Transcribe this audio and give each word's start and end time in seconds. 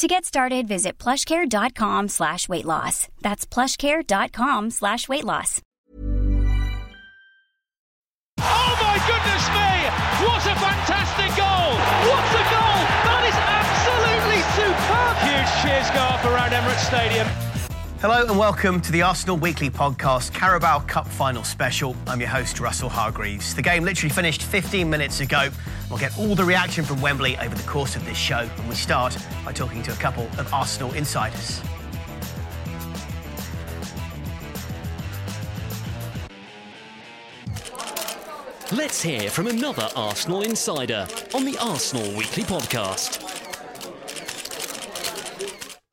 To 0.00 0.08
get 0.08 0.24
started, 0.24 0.66
visit 0.66 0.96
plushcare.com 0.96 2.08
slash 2.08 2.48
weight 2.48 2.64
loss. 2.64 3.08
That's 3.20 3.44
plushcare.com 3.44 4.70
slash 4.70 5.10
weight 5.10 5.26
loss. 5.26 5.60
Oh 8.38 8.72
my 8.80 8.96
goodness 9.04 9.44
me! 9.52 9.72
What 10.24 10.40
a 10.40 10.56
fantastic 10.56 11.36
goal! 11.36 11.76
What 12.08 12.32
a 12.32 12.44
goal! 12.48 12.80
That 13.04 13.28
is 13.28 13.36
absolutely 13.60 14.40
superb! 14.56 15.20
Huge 15.28 15.52
cheers 15.60 15.90
go 15.92 16.00
up 16.00 16.24
around 16.24 16.52
Emirates 16.52 16.86
Stadium. 16.86 17.49
Hello 18.00 18.22
and 18.22 18.38
welcome 18.38 18.80
to 18.80 18.92
the 18.92 19.02
Arsenal 19.02 19.36
Weekly 19.36 19.68
Podcast 19.68 20.32
Carabao 20.32 20.78
Cup 20.86 21.06
Final 21.06 21.44
Special. 21.44 21.94
I'm 22.06 22.18
your 22.18 22.30
host, 22.30 22.58
Russell 22.58 22.88
Hargreaves. 22.88 23.54
The 23.54 23.60
game 23.60 23.84
literally 23.84 24.08
finished 24.08 24.42
15 24.42 24.88
minutes 24.88 25.20
ago. 25.20 25.50
We'll 25.90 25.98
get 25.98 26.18
all 26.18 26.34
the 26.34 26.42
reaction 26.42 26.82
from 26.82 27.02
Wembley 27.02 27.36
over 27.36 27.54
the 27.54 27.62
course 27.68 27.96
of 27.96 28.06
this 28.06 28.16
show, 28.16 28.48
and 28.56 28.68
we 28.70 28.74
start 28.74 29.18
by 29.44 29.52
talking 29.52 29.82
to 29.82 29.92
a 29.92 29.96
couple 29.96 30.24
of 30.38 30.50
Arsenal 30.50 30.90
insiders. 30.94 31.60
Let's 38.72 39.02
hear 39.02 39.28
from 39.28 39.46
another 39.46 39.90
Arsenal 39.94 40.40
insider 40.40 41.06
on 41.34 41.44
the 41.44 41.58
Arsenal 41.58 42.16
Weekly 42.16 42.44
Podcast. 42.44 43.29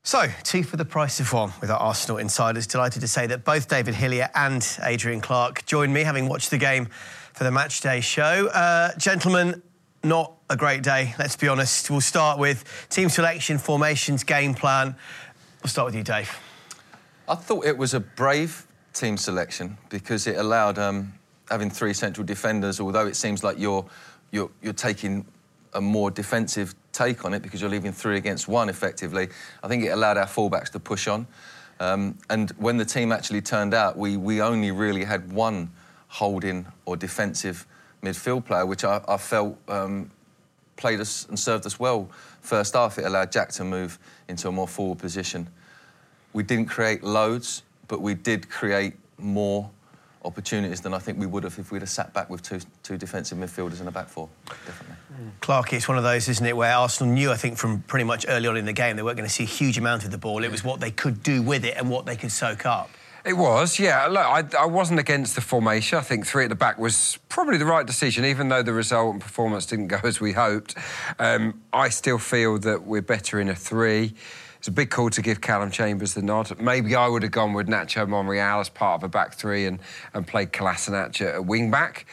So, 0.08 0.26
two 0.42 0.62
for 0.62 0.78
the 0.78 0.86
price 0.86 1.20
of 1.20 1.30
one 1.34 1.52
with 1.60 1.70
our 1.70 1.78
Arsenal 1.78 2.16
insiders. 2.16 2.66
Delighted 2.66 3.02
to 3.02 3.06
say 3.06 3.26
that 3.26 3.44
both 3.44 3.68
David 3.68 3.94
Hillier 3.94 4.30
and 4.34 4.66
Adrian 4.82 5.20
Clark 5.20 5.66
joined 5.66 5.92
me, 5.92 6.02
having 6.02 6.30
watched 6.30 6.48
the 6.48 6.56
game 6.56 6.86
for 7.34 7.44
the 7.44 7.50
match 7.50 7.82
day 7.82 8.00
show. 8.00 8.46
Uh, 8.46 8.96
gentlemen, 8.96 9.62
not 10.02 10.32
a 10.48 10.56
great 10.56 10.82
day, 10.82 11.14
let's 11.18 11.36
be 11.36 11.46
honest. 11.46 11.90
We'll 11.90 12.00
start 12.00 12.38
with 12.38 12.64
team 12.88 13.10
selection, 13.10 13.58
formations, 13.58 14.24
game 14.24 14.54
plan. 14.54 14.96
We'll 15.62 15.68
start 15.68 15.84
with 15.84 15.94
you, 15.94 16.04
Dave. 16.04 16.34
I 17.28 17.34
thought 17.34 17.66
it 17.66 17.76
was 17.76 17.92
a 17.92 18.00
brave 18.00 18.66
team 18.94 19.18
selection 19.18 19.76
because 19.90 20.26
it 20.26 20.38
allowed 20.38 20.78
um, 20.78 21.12
having 21.50 21.68
three 21.68 21.92
central 21.92 22.24
defenders. 22.24 22.80
Although 22.80 23.06
it 23.08 23.14
seems 23.14 23.44
like 23.44 23.58
you're 23.58 23.84
you're, 24.30 24.50
you're 24.62 24.72
taking 24.72 25.26
a 25.78 25.80
more 25.80 26.10
defensive 26.10 26.74
take 26.92 27.24
on 27.24 27.32
it 27.32 27.40
because 27.40 27.60
you're 27.60 27.70
leaving 27.70 27.92
three 27.92 28.16
against 28.16 28.48
one 28.48 28.68
effectively. 28.68 29.28
I 29.62 29.68
think 29.68 29.84
it 29.84 29.90
allowed 29.90 30.16
our 30.18 30.26
fullbacks 30.26 30.70
to 30.72 30.80
push 30.80 31.06
on. 31.06 31.26
Um, 31.78 32.18
and 32.28 32.50
when 32.58 32.76
the 32.76 32.84
team 32.84 33.12
actually 33.12 33.40
turned 33.42 33.72
out, 33.72 33.96
we, 33.96 34.16
we 34.16 34.42
only 34.42 34.72
really 34.72 35.04
had 35.04 35.32
one 35.32 35.70
holding 36.08 36.66
or 36.84 36.96
defensive 36.96 37.64
midfield 38.02 38.44
player, 38.44 38.66
which 38.66 38.82
I, 38.82 39.00
I 39.06 39.16
felt 39.16 39.56
um, 39.68 40.10
played 40.76 40.98
us 40.98 41.26
and 41.28 41.38
served 41.38 41.64
us 41.64 41.78
well. 41.78 42.10
First 42.40 42.74
half, 42.74 42.98
it 42.98 43.04
allowed 43.04 43.30
Jack 43.30 43.50
to 43.52 43.64
move 43.64 44.00
into 44.26 44.48
a 44.48 44.52
more 44.52 44.66
forward 44.66 44.98
position. 44.98 45.48
We 46.32 46.42
didn't 46.42 46.66
create 46.66 47.04
loads, 47.04 47.62
but 47.86 48.00
we 48.00 48.14
did 48.14 48.50
create 48.50 48.94
more 49.16 49.70
opportunities 50.24 50.80
than 50.80 50.94
I 50.94 50.98
think 50.98 51.18
we 51.18 51.26
would 51.26 51.44
have 51.44 51.58
if 51.58 51.70
we'd 51.70 51.82
have 51.82 51.90
sat 51.90 52.12
back 52.12 52.28
with 52.28 52.42
two, 52.42 52.60
two 52.82 52.96
defensive 52.96 53.38
midfielders 53.38 53.80
in 53.80 53.88
a 53.88 53.90
back 53.90 54.08
four. 54.08 54.28
Definitely. 54.66 54.96
Clark, 55.40 55.72
it's 55.72 55.88
one 55.88 55.98
of 55.98 56.04
those, 56.04 56.28
isn't 56.28 56.44
it, 56.44 56.56
where 56.56 56.74
Arsenal 56.74 57.12
knew, 57.12 57.30
I 57.30 57.36
think, 57.36 57.58
from 57.58 57.82
pretty 57.82 58.04
much 58.04 58.26
early 58.28 58.48
on 58.48 58.56
in 58.56 58.64
the 58.64 58.72
game, 58.72 58.96
they 58.96 59.02
weren't 59.02 59.16
going 59.16 59.28
to 59.28 59.34
see 59.34 59.44
a 59.44 59.46
huge 59.46 59.78
amount 59.78 60.04
of 60.04 60.10
the 60.10 60.18
ball. 60.18 60.44
It 60.44 60.50
was 60.50 60.64
what 60.64 60.80
they 60.80 60.90
could 60.90 61.22
do 61.22 61.42
with 61.42 61.64
it 61.64 61.76
and 61.76 61.90
what 61.90 62.06
they 62.06 62.16
could 62.16 62.32
soak 62.32 62.66
up. 62.66 62.90
It 63.24 63.36
was, 63.36 63.78
yeah. 63.78 64.06
Look, 64.06 64.24
I, 64.24 64.62
I, 64.62 64.66
wasn't 64.66 65.00
against 65.00 65.34
the 65.34 65.40
formation. 65.40 65.98
I 65.98 66.02
think 66.02 66.26
three 66.26 66.44
at 66.44 66.50
the 66.50 66.54
back 66.54 66.78
was 66.78 67.18
probably 67.28 67.58
the 67.58 67.66
right 67.66 67.84
decision, 67.84 68.24
even 68.24 68.48
though 68.48 68.62
the 68.62 68.72
result 68.72 69.12
and 69.12 69.20
performance 69.20 69.66
didn't 69.66 69.88
go 69.88 69.98
as 70.04 70.20
we 70.20 70.32
hoped. 70.32 70.76
Um, 71.18 71.60
I 71.72 71.88
still 71.88 72.18
feel 72.18 72.58
that 72.60 72.84
we're 72.84 73.02
better 73.02 73.40
in 73.40 73.48
a 73.48 73.54
three. 73.54 74.14
It's 74.58 74.68
a 74.68 74.72
big 74.72 74.90
call 74.90 75.10
to 75.10 75.22
give 75.22 75.40
Callum 75.40 75.70
Chambers 75.70 76.14
the 76.14 76.22
nod. 76.22 76.60
Maybe 76.60 76.94
I 76.94 77.06
would 77.06 77.22
have 77.22 77.32
gone 77.32 77.52
with 77.52 77.68
Nacho 77.68 78.08
Monreal 78.08 78.60
as 78.60 78.68
part 78.68 79.00
of 79.00 79.04
a 79.04 79.08
back 79.08 79.34
three 79.34 79.66
and, 79.66 79.78
and 80.14 80.26
played 80.26 80.52
Kolasinac 80.52 81.20
at 81.20 81.44
wing 81.44 81.70
back 81.70 82.06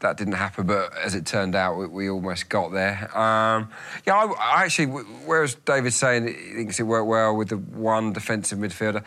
that 0.00 0.16
didn't 0.16 0.34
happen, 0.34 0.66
but 0.66 0.96
as 0.96 1.14
it 1.14 1.26
turned 1.26 1.54
out, 1.54 1.76
we, 1.76 1.86
we 1.86 2.10
almost 2.10 2.48
got 2.48 2.72
there. 2.72 3.16
Um, 3.16 3.70
yeah, 4.06 4.16
I, 4.16 4.32
I, 4.32 4.64
actually, 4.64 4.86
whereas 4.86 5.54
David's 5.54 5.96
saying 5.96 6.26
he 6.26 6.54
thinks 6.54 6.80
it 6.80 6.84
worked 6.84 7.06
well 7.06 7.36
with 7.36 7.50
the 7.50 7.58
one 7.58 8.12
defensive 8.12 8.58
midfielder, 8.58 9.04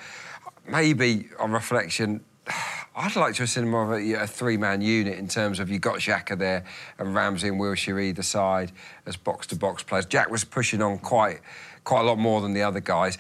maybe 0.68 1.30
on 1.40 1.52
reflection, 1.52 2.24
I'd 2.96 3.16
like 3.16 3.34
to 3.36 3.42
have 3.42 3.50
seen 3.50 3.68
more 3.70 3.92
of 3.92 4.00
a, 4.00 4.14
a 4.14 4.28
three-man 4.28 4.82
unit 4.82 5.18
in 5.18 5.28
terms 5.28 5.60
of 5.60 5.68
you 5.68 5.80
got 5.80 5.96
Xhaka 5.96 6.38
there 6.38 6.64
and 7.00 7.16
Ramsey 7.16 7.48
and 7.48 7.60
Wilshere 7.60 8.04
either 8.04 8.22
side 8.22 8.72
as 9.08 9.18
box-to-box 9.18 9.82
players. 9.84 10.06
Jack 10.06 10.30
was 10.30 10.44
pushing 10.44 10.80
on 10.82 11.00
quite 11.00 11.42
quite 11.84 12.02
a 12.02 12.04
lot 12.04 12.18
more 12.18 12.42
than 12.42 12.54
the 12.54 12.64
other 12.64 12.80
guys. 12.80 13.18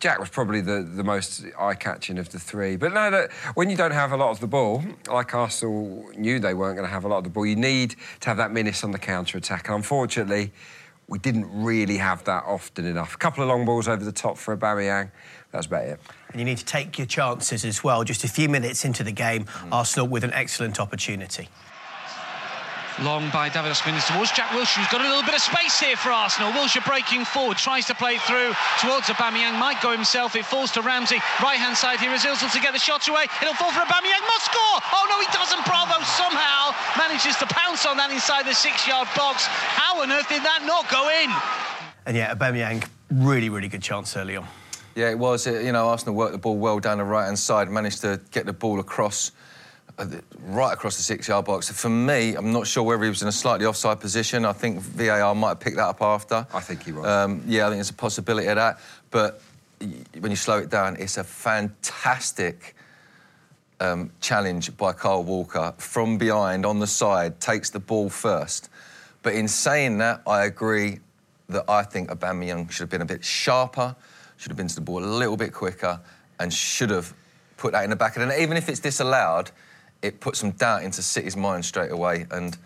Jack 0.00 0.18
was 0.18 0.28
probably 0.28 0.60
the, 0.60 0.82
the 0.82 1.04
most 1.04 1.44
eye-catching 1.58 2.18
of 2.18 2.28
the 2.28 2.38
three. 2.38 2.76
But 2.76 2.92
no, 2.92 3.10
that, 3.10 3.32
when 3.54 3.70
you 3.70 3.76
don't 3.76 3.92
have 3.92 4.12
a 4.12 4.16
lot 4.16 4.30
of 4.30 4.40
the 4.40 4.46
ball, 4.46 4.84
like 5.08 5.34
Arsenal 5.34 6.10
knew 6.16 6.38
they 6.38 6.52
weren't 6.52 6.76
going 6.76 6.86
to 6.86 6.92
have 6.92 7.04
a 7.04 7.08
lot 7.08 7.18
of 7.18 7.24
the 7.24 7.30
ball, 7.30 7.46
you 7.46 7.56
need 7.56 7.94
to 8.20 8.28
have 8.28 8.36
that 8.36 8.52
menace 8.52 8.84
on 8.84 8.90
the 8.90 8.98
counter-attack. 8.98 9.68
And 9.68 9.76
unfortunately, 9.76 10.52
we 11.06 11.18
didn't 11.18 11.48
really 11.50 11.98
have 11.98 12.24
that 12.24 12.44
often 12.44 12.86
enough. 12.86 13.14
A 13.14 13.18
couple 13.18 13.42
of 13.42 13.48
long 13.48 13.64
balls 13.64 13.88
over 13.88 14.04
the 14.04 14.12
top 14.12 14.36
for 14.36 14.56
Aubameyang. 14.56 15.10
That's 15.52 15.66
about 15.66 15.84
it. 15.84 16.00
And 16.30 16.40
you 16.40 16.44
need 16.44 16.58
to 16.58 16.64
take 16.64 16.98
your 16.98 17.06
chances 17.06 17.64
as 17.64 17.84
well. 17.84 18.04
Just 18.04 18.24
a 18.24 18.28
few 18.28 18.48
minutes 18.48 18.84
into 18.84 19.04
the 19.04 19.12
game, 19.12 19.44
mm. 19.44 19.72
Arsenal 19.72 20.08
with 20.08 20.24
an 20.24 20.32
excellent 20.32 20.80
opportunity. 20.80 21.48
Long 23.02 23.28
by 23.30 23.48
David 23.48 23.74
Ospina 23.74 23.98
towards 24.06 24.30
Jack 24.30 24.54
Wilshere, 24.54 24.78
who's 24.78 24.86
got 24.86 25.00
a 25.00 25.08
little 25.08 25.26
bit 25.26 25.34
of 25.34 25.42
space 25.42 25.80
here 25.80 25.96
for 25.96 26.10
Arsenal. 26.10 26.52
Wilshere 26.52 26.86
breaking 26.86 27.24
forward, 27.24 27.56
tries 27.58 27.86
to 27.86 27.94
play 27.94 28.18
through 28.18 28.54
towards 28.78 29.10
Aubameyang, 29.10 29.58
might 29.58 29.82
go 29.82 29.90
himself, 29.90 30.36
it 30.36 30.44
falls 30.46 30.70
to 30.72 30.80
Ramsey. 30.80 31.18
Right 31.42 31.58
hand 31.58 31.76
side 31.76 31.98
here 31.98 32.12
is 32.14 32.22
Ozil 32.22 32.52
to 32.52 32.60
get 32.60 32.72
the 32.72 32.78
shot 32.78 33.08
away. 33.08 33.26
It'll 33.42 33.54
fall 33.54 33.72
for 33.72 33.80
Aubameyang, 33.80 34.22
must 34.30 34.46
score! 34.46 34.78
Oh 34.94 35.06
no, 35.10 35.18
he 35.18 35.26
doesn't. 35.34 35.66
Bravo 35.66 35.98
somehow 36.04 36.70
manages 36.96 37.34
to 37.36 37.46
pounce 37.46 37.84
on 37.84 37.96
that 37.96 38.12
inside 38.12 38.46
the 38.46 38.54
six 38.54 38.86
yard 38.86 39.08
box. 39.16 39.46
How 39.46 40.00
on 40.00 40.12
earth 40.12 40.28
did 40.28 40.42
that 40.44 40.62
not 40.64 40.88
go 40.88 41.10
in? 41.10 41.34
And 42.06 42.16
yeah, 42.16 42.32
Aubameyang, 42.32 42.86
really, 43.10 43.48
really 43.48 43.68
good 43.68 43.82
chance 43.82 44.16
early 44.16 44.36
on. 44.36 44.46
Yeah, 44.94 45.10
it 45.10 45.18
was. 45.18 45.48
You 45.48 45.72
know, 45.72 45.88
Arsenal 45.88 46.14
worked 46.14 46.32
the 46.32 46.38
ball 46.38 46.56
well 46.56 46.78
down 46.78 46.98
the 46.98 47.04
right 47.04 47.26
hand 47.26 47.40
side, 47.40 47.68
managed 47.68 48.02
to 48.02 48.20
get 48.30 48.46
the 48.46 48.52
ball 48.52 48.78
across 48.78 49.32
right 50.46 50.72
across 50.72 50.96
the 50.96 51.02
six-yard 51.02 51.44
box. 51.44 51.70
For 51.70 51.88
me, 51.88 52.34
I'm 52.34 52.52
not 52.52 52.66
sure 52.66 52.82
whether 52.82 53.02
he 53.04 53.08
was 53.08 53.22
in 53.22 53.28
a 53.28 53.32
slightly 53.32 53.66
offside 53.66 54.00
position. 54.00 54.44
I 54.44 54.52
think 54.52 54.80
VAR 54.80 55.34
might 55.34 55.50
have 55.50 55.60
picked 55.60 55.76
that 55.76 55.86
up 55.86 56.02
after. 56.02 56.46
I 56.52 56.60
think 56.60 56.84
he 56.84 56.92
was. 56.92 57.06
Um, 57.06 57.42
yeah, 57.46 57.66
I 57.66 57.68
think 57.68 57.76
there's 57.76 57.90
a 57.90 57.94
possibility 57.94 58.48
of 58.48 58.56
that. 58.56 58.80
But 59.10 59.40
when 60.18 60.30
you 60.30 60.36
slow 60.36 60.58
it 60.58 60.70
down, 60.70 60.96
it's 60.98 61.16
a 61.16 61.24
fantastic 61.24 62.74
um, 63.80 64.10
challenge 64.20 64.76
by 64.76 64.92
Kyle 64.92 65.22
Walker 65.22 65.74
from 65.78 66.18
behind 66.18 66.66
on 66.66 66.80
the 66.80 66.86
side, 66.86 67.40
takes 67.40 67.70
the 67.70 67.80
ball 67.80 68.08
first. 68.08 68.70
But 69.22 69.34
in 69.34 69.48
saying 69.48 69.98
that, 69.98 70.22
I 70.26 70.44
agree 70.44 71.00
that 71.48 71.64
I 71.68 71.82
think 71.82 72.10
Aubameyang 72.10 72.70
should 72.70 72.80
have 72.80 72.90
been 72.90 73.02
a 73.02 73.06
bit 73.06 73.24
sharper, 73.24 73.94
should 74.36 74.50
have 74.50 74.56
been 74.56 74.68
to 74.68 74.74
the 74.74 74.80
ball 74.80 75.04
a 75.04 75.06
little 75.06 75.36
bit 75.36 75.52
quicker, 75.52 76.00
and 76.40 76.52
should 76.52 76.90
have 76.90 77.14
put 77.56 77.72
that 77.72 77.84
in 77.84 77.90
the 77.90 77.96
back 77.96 78.16
of 78.16 78.20
the 78.20 78.26
net. 78.26 78.40
Even 78.40 78.56
if 78.56 78.68
it's 78.68 78.80
disallowed, 78.80 79.50
it 80.04 80.20
put 80.20 80.36
some 80.36 80.50
doubt 80.52 80.82
into 80.82 81.00
City's 81.02 81.36
mind 81.36 81.64
straight 81.64 81.90
away. 81.90 82.26
And 82.30 82.56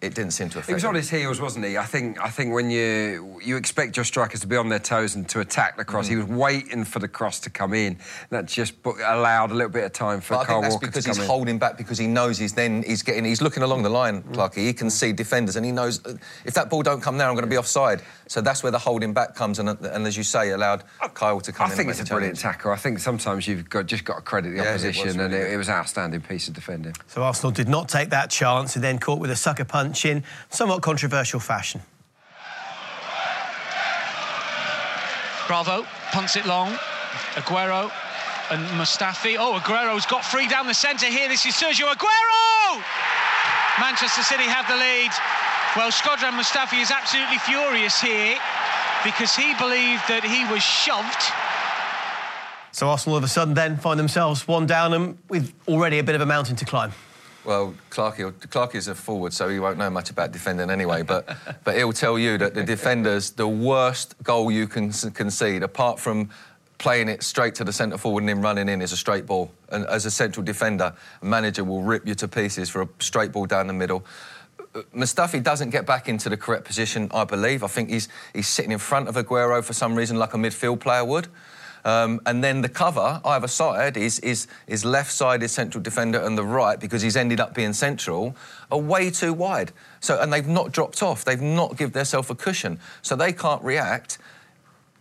it 0.00 0.14
didn't 0.14 0.30
seem 0.30 0.48
to 0.50 0.58
affect. 0.58 0.68
He 0.68 0.74
was 0.74 0.84
on 0.84 0.94
his 0.94 1.10
heels, 1.10 1.40
wasn't 1.40 1.64
he? 1.64 1.76
I 1.76 1.84
think. 1.84 2.20
I 2.20 2.28
think 2.30 2.54
when 2.54 2.70
you 2.70 3.40
you 3.42 3.56
expect 3.56 3.96
your 3.96 4.04
strikers 4.04 4.40
to 4.40 4.46
be 4.46 4.56
on 4.56 4.68
their 4.68 4.78
toes 4.78 5.14
and 5.16 5.28
to 5.30 5.40
attack 5.40 5.76
the 5.76 5.84
cross, 5.84 6.06
he 6.06 6.14
Mm. 6.14 6.28
was 6.28 6.38
waiting 6.38 6.84
for 6.84 6.98
the 7.00 7.08
cross 7.08 7.40
to 7.40 7.50
come 7.50 7.74
in. 7.74 7.98
That 8.30 8.46
just 8.46 8.74
allowed 8.84 9.50
a 9.50 9.54
little 9.54 9.70
bit 9.72 9.84
of 9.84 9.92
time 9.92 10.20
for 10.20 10.34
But 10.34 10.40
I 10.40 10.44
Carl 10.44 10.60
think 10.60 10.62
that's 10.62 10.74
Walker 10.74 10.86
because 10.86 11.04
to 11.04 11.10
come 11.10 11.16
he's 11.16 11.24
in. 11.24 11.28
holding 11.30 11.58
back 11.58 11.76
because 11.76 11.98
he 11.98 12.06
knows 12.06 12.38
he's 12.38 12.52
then 12.52 12.82
he's 12.84 13.02
getting 13.02 13.24
he's 13.24 13.42
looking 13.42 13.62
along 13.62 13.82
the 13.82 13.90
line, 13.90 14.22
Mm. 14.22 14.34
Clarky. 14.34 14.58
He 14.66 14.72
can 14.72 14.88
see 14.90 15.12
defenders 15.12 15.56
and 15.56 15.66
he 15.66 15.72
knows 15.72 16.00
if 16.44 16.54
that 16.54 16.70
ball 16.70 16.82
don't 16.82 17.00
come 17.00 17.18
there, 17.18 17.26
I'm 17.28 17.34
going 17.34 17.44
to 17.44 17.50
be 17.50 17.58
offside. 17.58 18.02
So 18.28 18.40
that's 18.40 18.62
where 18.62 18.70
the 18.72 18.78
holding 18.78 19.12
back 19.14 19.34
comes, 19.34 19.58
and, 19.58 19.70
and 19.70 20.06
as 20.06 20.16
you 20.16 20.22
say, 20.22 20.50
allowed 20.50 20.84
Kyle 21.14 21.40
to 21.40 21.50
come 21.50 21.68
I 21.68 21.70
in. 21.70 21.76
think 21.76 21.88
and 21.88 21.90
it's 21.90 21.98
a 22.00 22.02
make 22.02 22.08
the 22.08 22.14
brilliant 22.14 22.38
challenge. 22.38 22.56
tackle. 22.58 22.72
I 22.72 22.76
think 22.76 22.98
sometimes 22.98 23.48
you've 23.48 23.68
got 23.70 23.86
just 23.86 24.04
got 24.04 24.16
to 24.16 24.20
credit 24.20 24.50
the 24.50 24.56
Yeah, 24.56 24.62
it 24.64 24.68
opposition, 24.74 25.08
really 25.18 25.24
and 25.24 25.34
it, 25.34 25.52
it 25.54 25.56
was 25.56 25.68
an 25.68 25.74
outstanding 25.74 26.20
piece 26.20 26.46
of 26.46 26.54
defending. 26.54 26.94
So 27.08 27.22
Arsenal 27.22 27.50
did 27.52 27.68
not 27.68 27.88
take 27.88 28.10
that 28.10 28.30
chance 28.30 28.74
and 28.76 28.84
then 28.84 28.98
caught 28.98 29.18
with 29.18 29.30
a 29.30 29.36
sucker 29.36 29.64
punch 29.64 29.87
in 30.04 30.24
somewhat 30.50 30.82
controversial 30.82 31.40
fashion. 31.40 31.80
Bravo 35.46 35.86
punts 36.12 36.36
it 36.36 36.46
long. 36.46 36.76
Aguero 37.34 37.90
and 38.50 38.66
Mustafi. 38.78 39.36
Oh, 39.38 39.58
Aguero's 39.58 40.06
got 40.06 40.24
free 40.24 40.46
down 40.48 40.66
the 40.66 40.74
centre 40.74 41.06
here. 41.06 41.28
This 41.28 41.46
is 41.46 41.54
Sergio 41.54 41.86
Aguero! 41.92 42.82
Manchester 43.80 44.22
City 44.22 44.44
have 44.44 44.66
the 44.68 44.76
lead. 44.76 45.10
Well, 45.76 45.90
Shkodran 45.90 46.32
Mustafi 46.38 46.82
is 46.82 46.90
absolutely 46.90 47.38
furious 47.38 48.00
here 48.00 48.36
because 49.04 49.34
he 49.36 49.54
believed 49.54 50.02
that 50.08 50.24
he 50.24 50.44
was 50.52 50.62
shoved. 50.62 51.32
So 52.72 52.88
Arsenal 52.88 53.14
all 53.14 53.18
of 53.18 53.24
a 53.24 53.28
sudden 53.28 53.54
then 53.54 53.76
find 53.76 53.98
themselves 53.98 54.46
one 54.46 54.66
down 54.66 54.92
and 54.92 55.18
with 55.28 55.52
already 55.66 55.98
a 55.98 56.04
bit 56.04 56.14
of 56.14 56.20
a 56.20 56.26
mountain 56.26 56.56
to 56.56 56.64
climb. 56.64 56.92
Well, 57.48 57.72
Clarky 57.88 58.74
is 58.74 58.88
a 58.88 58.94
forward, 58.94 59.32
so 59.32 59.48
he 59.48 59.58
won't 59.58 59.78
know 59.78 59.88
much 59.88 60.10
about 60.10 60.32
defending 60.32 60.68
anyway. 60.68 61.02
But 61.02 61.34
but 61.64 61.76
he'll 61.76 61.94
tell 61.94 62.18
you 62.18 62.36
that 62.36 62.52
the 62.52 62.62
defenders, 62.62 63.30
the 63.30 63.48
worst 63.48 64.22
goal 64.22 64.50
you 64.50 64.66
can 64.66 64.92
concede, 64.92 65.62
apart 65.62 65.98
from 65.98 66.28
playing 66.76 67.08
it 67.08 67.22
straight 67.22 67.54
to 67.54 67.64
the 67.64 67.72
centre 67.72 67.96
forward 67.96 68.20
and 68.20 68.28
then 68.28 68.42
running 68.42 68.68
in, 68.68 68.82
is 68.82 68.92
a 68.92 68.98
straight 68.98 69.24
ball. 69.24 69.50
And 69.70 69.86
as 69.86 70.04
a 70.04 70.10
central 70.10 70.44
defender, 70.44 70.92
a 71.22 71.24
manager 71.24 71.64
will 71.64 71.82
rip 71.82 72.06
you 72.06 72.14
to 72.16 72.28
pieces 72.28 72.68
for 72.68 72.82
a 72.82 72.88
straight 73.00 73.32
ball 73.32 73.46
down 73.46 73.66
the 73.66 73.72
middle. 73.72 74.04
Mustafi 74.94 75.42
doesn't 75.42 75.70
get 75.70 75.86
back 75.86 76.06
into 76.06 76.28
the 76.28 76.36
correct 76.36 76.66
position, 76.66 77.08
I 77.14 77.24
believe. 77.24 77.64
I 77.64 77.68
think 77.68 77.88
he's 77.88 78.08
he's 78.34 78.46
sitting 78.46 78.72
in 78.72 78.78
front 78.78 79.08
of 79.08 79.14
Aguero 79.14 79.64
for 79.64 79.72
some 79.72 79.94
reason, 79.94 80.18
like 80.18 80.34
a 80.34 80.36
midfield 80.36 80.80
player 80.80 81.02
would. 81.02 81.28
Um, 81.84 82.20
and 82.26 82.42
then 82.42 82.62
the 82.62 82.68
cover 82.68 83.20
either 83.24 83.48
side 83.48 83.96
is, 83.96 84.18
is, 84.20 84.46
is 84.66 84.84
left 84.84 85.12
side 85.12 85.42
is 85.42 85.52
central 85.52 85.82
defender 85.82 86.20
and 86.20 86.36
the 86.36 86.44
right 86.44 86.78
because 86.78 87.02
he's 87.02 87.16
ended 87.16 87.40
up 87.40 87.54
being 87.54 87.72
central 87.72 88.36
are 88.70 88.78
way 88.78 89.10
too 89.10 89.32
wide. 89.32 89.72
So 90.00 90.20
and 90.20 90.32
they've 90.32 90.46
not 90.46 90.72
dropped 90.72 91.02
off. 91.02 91.24
They've 91.24 91.40
not 91.40 91.76
given 91.76 91.92
themselves 91.92 92.30
a 92.30 92.34
cushion, 92.34 92.78
so 93.02 93.16
they 93.16 93.32
can't 93.32 93.62
react. 93.62 94.18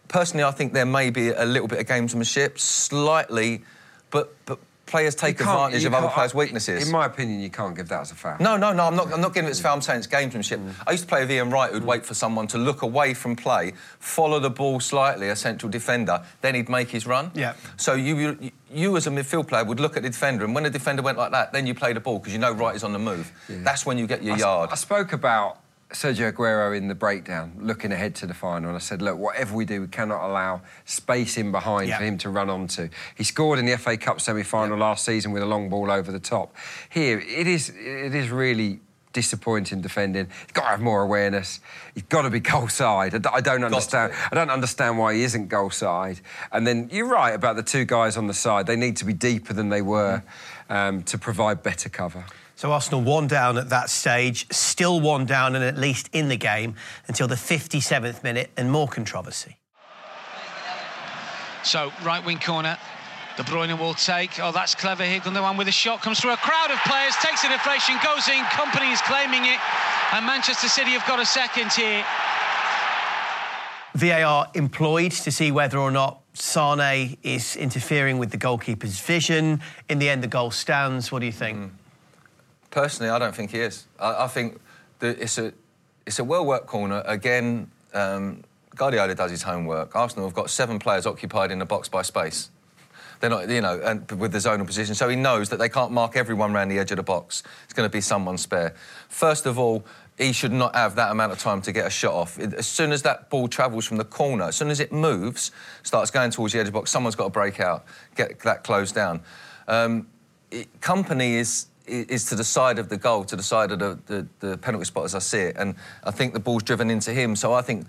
Personally, 0.08 0.44
I 0.44 0.52
think 0.52 0.74
there 0.74 0.86
may 0.86 1.10
be 1.10 1.30
a 1.30 1.46
little 1.46 1.68
bit 1.68 1.80
of 1.80 1.86
gamesmanship, 1.86 2.60
slightly, 2.60 3.64
but 4.10 4.34
but 4.46 4.60
players 4.88 5.13
take 5.13 5.39
advantage 5.39 5.86
of 5.86 5.94
other 5.94 6.07
players' 6.07 6.34
weaknesses. 6.34 6.88
In 6.88 6.92
my 6.92 7.06
opinion, 7.06 7.39
you 7.39 7.50
can't 7.50 7.75
give 7.75 7.88
that 7.89 8.01
as 8.01 8.12
a 8.12 8.16
foul. 8.16 8.38
No, 8.39 8.57
no, 8.57 8.74
no. 8.74 8.88
I'm 8.88 8.95
not. 8.95 9.13
I'm 9.13 9.22
not 9.22 9.34
giving 9.34 9.48
it 9.48 9.51
as 9.51 9.60
a 9.60 9.63
foul. 9.63 9.75
I'm 9.75 9.81
saying 9.81 10.00
it's 10.00 10.07
gamesmanship. 10.07 10.57
Mm. 10.57 10.74
I 10.88 10.92
used 10.92 11.04
to 11.04 11.10
play 11.10 11.22
with 11.22 11.31
Ian 11.31 11.50
Wright, 11.51 11.72
who'd 11.72 11.84
mm. 11.84 11.88
wait 11.88 12.06
for 12.06 12.13
someone 12.13 12.48
to 12.48 12.57
look 12.57 12.81
away 12.81 13.13
from 13.13 13.36
play, 13.36 13.74
follow 14.00 14.39
the 14.39 14.50
ball 14.50 14.80
slightly, 14.80 15.30
a 15.30 15.36
central 15.36 15.69
defender, 15.69 16.24
then 16.42 16.56
he'd 16.56 16.69
make 16.69 16.89
his 16.89 17.06
run. 17.06 17.31
Yeah. 17.36 17.54
So 17.75 17.94
you, 17.94 18.18
you, 18.18 18.51
you 18.74 18.98
as 18.98 19.06
a 19.06 19.12
midfield 19.12 19.48
player 19.48 19.63
would 19.63 19.80
look 19.80 19.98
at 19.98 20.04
the 20.04 20.10
defender, 20.10 20.45
and 20.45 20.56
when 20.56 20.63
the 20.63 20.69
defender 20.69 21.01
went 21.01 21.18
like 21.18 21.31
that, 21.31 21.54
then 21.54 21.68
you 21.68 21.75
play 21.75 21.94
the 21.94 22.00
ball 22.00 22.19
because 22.19 22.33
you 22.33 22.40
know 22.40 22.51
Wright 22.51 22.75
is 22.75 22.83
on 22.83 22.94
the 22.94 23.00
move. 23.00 23.31
That's 23.50 23.86
when 23.86 23.98
you 23.98 24.07
get 24.07 24.24
your 24.24 24.36
I 24.36 24.40
yard. 24.40 24.69
I 24.72 24.75
spoke 24.75 25.13
about 25.13 25.60
Sergio 25.92 26.31
Aguero 26.31 26.75
in 26.75 26.89
the 26.89 26.95
breakdown, 26.95 27.54
looking 27.60 27.92
ahead 27.94 28.13
to 28.16 28.25
the 28.28 28.34
final, 28.34 28.68
and 28.69 28.75
I 28.75 28.80
said, 28.80 29.01
look, 29.01 29.18
whatever 29.18 29.56
we 29.56 29.63
do, 29.63 29.81
we 29.81 29.88
cannot 29.88 30.28
allow 30.28 30.62
space 30.86 31.38
in 31.38 31.51
behind 31.51 31.88
Yeah. 31.88 31.98
for 31.98 32.04
him 32.04 32.18
to 32.19 32.30
run 32.30 32.50
onto. 32.50 32.89
He 33.16 33.24
scored 33.24 33.57
in 33.57 33.66
the 33.66 33.78
FA 33.78 33.95
Cup 33.95 34.19
semi-final 34.19 34.78
last 34.78 35.06
season 35.06 35.31
with 35.31 35.44
a 35.44 35.45
long 35.45 35.69
ball 35.69 35.89
over 35.89 36.12
the 36.12 36.19
top. 36.19 36.54
Here, 36.89 37.19
it 37.19 37.48
is, 37.48 37.69
it 37.69 38.13
is 38.13 38.30
really 38.30 38.81
disappointing 39.13 39.81
defending. 39.81 40.28
He's 40.42 40.51
got 40.54 40.63
to 40.63 40.68
have 40.68 40.81
more 40.81 41.01
awareness. 41.01 41.60
He's 41.95 42.04
got 42.04 42.24
to 42.24 42.30
be 42.30 42.40
goal 42.51 42.68
side. 42.68 43.25
I 43.25 43.40
don't 43.42 43.63
understand. 43.63 44.13
I 44.31 44.36
don't 44.36 44.51
understand 44.51 45.00
why 45.00 45.16
he 45.16 45.24
isn't 45.24 45.48
goal 45.48 45.69
side. 45.72 46.19
And 46.51 46.68
then 46.68 46.90
you're 46.92 47.07
right 47.07 47.33
about 47.33 47.56
the 47.56 47.63
two 47.63 47.86
guys 47.86 48.18
on 48.18 48.28
the 48.28 48.33
side. 48.33 48.68
They 48.68 48.75
need 48.75 48.98
to 48.98 49.06
be 49.06 49.13
deeper 49.13 49.54
than 49.54 49.69
they 49.69 49.81
were 49.81 50.22
um, 50.69 51.04
to 51.04 51.18
provide 51.18 51.64
better 51.64 51.90
cover. 51.90 52.25
So 52.56 52.72
Arsenal 52.72 53.02
one 53.02 53.28
down 53.28 53.58
at 53.58 53.69
that 53.69 53.90
stage, 53.90 54.52
still 54.52 55.00
one 55.00 55.25
down 55.25 55.56
and 55.56 55.64
at 55.64 55.78
least 55.78 56.10
in 56.12 56.28
the 56.28 56.38
game 56.38 56.75
until 57.08 57.28
the 57.28 57.36
57th 57.36 58.24
minute 58.24 58.50
and 58.58 58.72
more 58.72 58.88
controversy. 58.88 59.58
So, 61.64 61.92
right 62.04 62.25
wing 62.25 62.40
corner. 62.40 62.78
De 63.36 63.44
Bruyne 63.44 63.78
will 63.78 63.94
take. 63.94 64.40
Oh, 64.40 64.52
that's 64.52 64.74
clever 64.74 65.04
here. 65.04 65.19
one 65.22 65.58
with 65.58 65.68
a 65.68 65.72
shot. 65.72 66.02
Comes 66.02 66.19
through 66.19 66.31
a 66.31 66.38
crowd 66.38 66.72
of 66.72 66.80
players. 66.88 67.14
Takes 67.18 67.44
a 67.44 67.50
deflection. 67.50 67.96
Goes 68.04 68.28
in. 68.30 68.44
Kompany 68.46 68.92
is 68.92 69.02
claiming 69.02 69.46
it. 69.46 69.60
And 70.14 70.25
Manchester 70.25 70.69
City 70.69 70.92
have 70.92 71.06
got 71.06 71.19
a 71.19 71.25
second 71.25 71.72
here. 71.74 72.04
VAR 73.94 74.48
employed 74.56 75.12
to 75.12 75.31
see 75.31 75.52
whether 75.52 75.78
or 75.78 75.92
not 75.92 76.22
Sane 76.39 77.18
is 77.24 77.56
interfering 77.56 78.19
with 78.19 78.30
the 78.31 78.38
goalkeeper's 78.38 79.00
vision. 79.00 79.60
In 79.89 80.00
the 80.00 80.10
end, 80.10 80.24
the 80.24 80.28
goal 80.28 80.51
stands. 80.51 81.12
What 81.12 81.19
do 81.19 81.25
you 81.25 81.31
think? 81.31 81.72
Personally, 82.69 83.10
I 83.10 83.18
don't 83.18 83.36
think 83.36 83.51
he 83.51 83.60
is. 83.60 83.88
I, 84.00 84.25
I 84.25 84.28
think 84.28 84.60
that 85.00 85.19
it's 85.19 85.38
a 85.38 85.54
it's 86.06 86.19
a 86.19 86.24
well 86.24 86.45
worked 86.45 86.68
corner. 86.68 87.01
Again, 87.06 87.69
um, 87.94 88.44
Guardiola 88.75 89.16
does 89.16 89.31
his 89.31 89.44
homework. 89.44 89.95
Arsenal 89.95 90.25
have 90.25 90.36
got 90.36 90.50
seven 90.50 90.80
players 90.80 91.06
occupied 91.06 91.51
in 91.51 91.60
the 91.60 91.66
box 91.66 91.89
by 91.89 92.04
space. 92.04 92.50
They're 93.19 93.31
not, 93.31 93.50
you 93.50 93.62
know, 93.62 93.81
and 93.83 94.10
with 94.12 94.31
the 94.31 94.38
zonal 94.38 94.68
position, 94.68 94.94
so 94.94 95.10
he 95.10 95.16
knows 95.16 95.50
that 95.50 95.57
they 95.57 95.69
can't 95.69 95.92
mark 95.92 96.16
everyone 96.16 96.56
around 96.56 96.69
the 96.69 96.78
edge 96.78 96.92
of 96.92 96.98
the 96.98 97.04
box. 97.04 97.42
It's 97.63 97.74
going 97.74 97.90
to 97.90 97.92
be 97.92 98.00
someone 98.00 98.38
spare. 98.38 98.75
First 99.10 99.48
of 99.48 99.57
all, 99.57 99.83
he 100.18 100.34
should 100.34 100.52
not 100.52 100.75
have 100.75 100.96
that 100.96 101.12
amount 101.12 101.31
of 101.31 101.40
time 101.40 101.62
to 101.62 101.72
get 101.72 101.86
a 101.86 101.90
shot 101.90 102.14
off. 102.14 102.40
As 102.40 102.66
soon 102.66 102.92
as 102.92 103.04
that 103.04 103.30
ball 103.30 103.48
travels 103.48 103.86
from 103.86 103.98
the 103.98 104.04
corner, 104.04 104.46
as 104.46 104.56
soon 104.56 104.69
as 104.69 104.80
it 104.80 104.92
moves, 104.92 105.52
starts 105.84 106.10
going 106.10 106.31
towards 106.31 106.54
the 106.54 106.60
edge 106.60 106.68
of 106.68 106.74
the 106.74 106.80
box, 106.80 106.90
someone's 106.90 107.16
got 107.16 107.25
to 107.25 107.30
break 107.30 107.60
out, 107.60 107.86
get 108.16 108.40
that 108.40 108.64
closed 108.64 108.96
down. 108.96 109.22
Um, 109.68 110.08
it, 110.50 110.81
Kompany 110.81 111.34
is 111.34 111.68
is 111.88 112.25
to 112.25 112.36
the 112.36 112.44
side 112.44 112.80
of 112.80 112.90
the 112.90 112.98
goal, 112.98 113.24
to 113.24 113.38
the 113.38 113.44
side 113.44 113.72
of 113.72 113.80
the, 113.80 113.98
the, 114.08 114.28
the 114.46 114.58
penalty 114.58 114.84
spot 114.84 115.06
as 115.06 115.16
I 115.16 115.19
see 115.19 115.40
it, 115.40 115.56
and 115.58 115.74
I 116.04 116.12
think 116.12 116.34
the 116.34 116.40
ball's 116.40 116.64
driven 116.64 116.90
into 116.90 117.14
him. 117.14 117.34
So 117.34 117.54
I 117.54 117.62
think, 117.62 117.88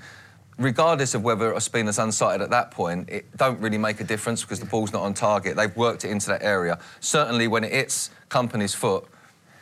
regardless 0.57 1.15
of 1.15 1.25
whether 1.25 1.53
Ospina's 1.53 1.99
unsighted 1.99 2.41
at 2.41 2.51
that 2.51 2.71
point, 2.71 3.09
it 3.11 3.37
don't 3.37 3.59
really 3.61 3.79
make 3.79 4.01
a 4.01 4.05
difference 4.05 4.43
because 4.43 4.61
the 4.61 4.67
ball's 4.67 4.93
not 4.93 5.03
on 5.03 5.15
target. 5.15 5.57
They've 5.57 5.77
worked 5.77 6.05
it 6.05 6.11
into 6.11 6.29
that 6.29 6.45
area. 6.45 6.79
Certainly, 7.01 7.49
when 7.49 7.65
it 7.65 7.73
hits 7.73 8.11
Kompany's 8.31 8.73
foot, 8.73 9.05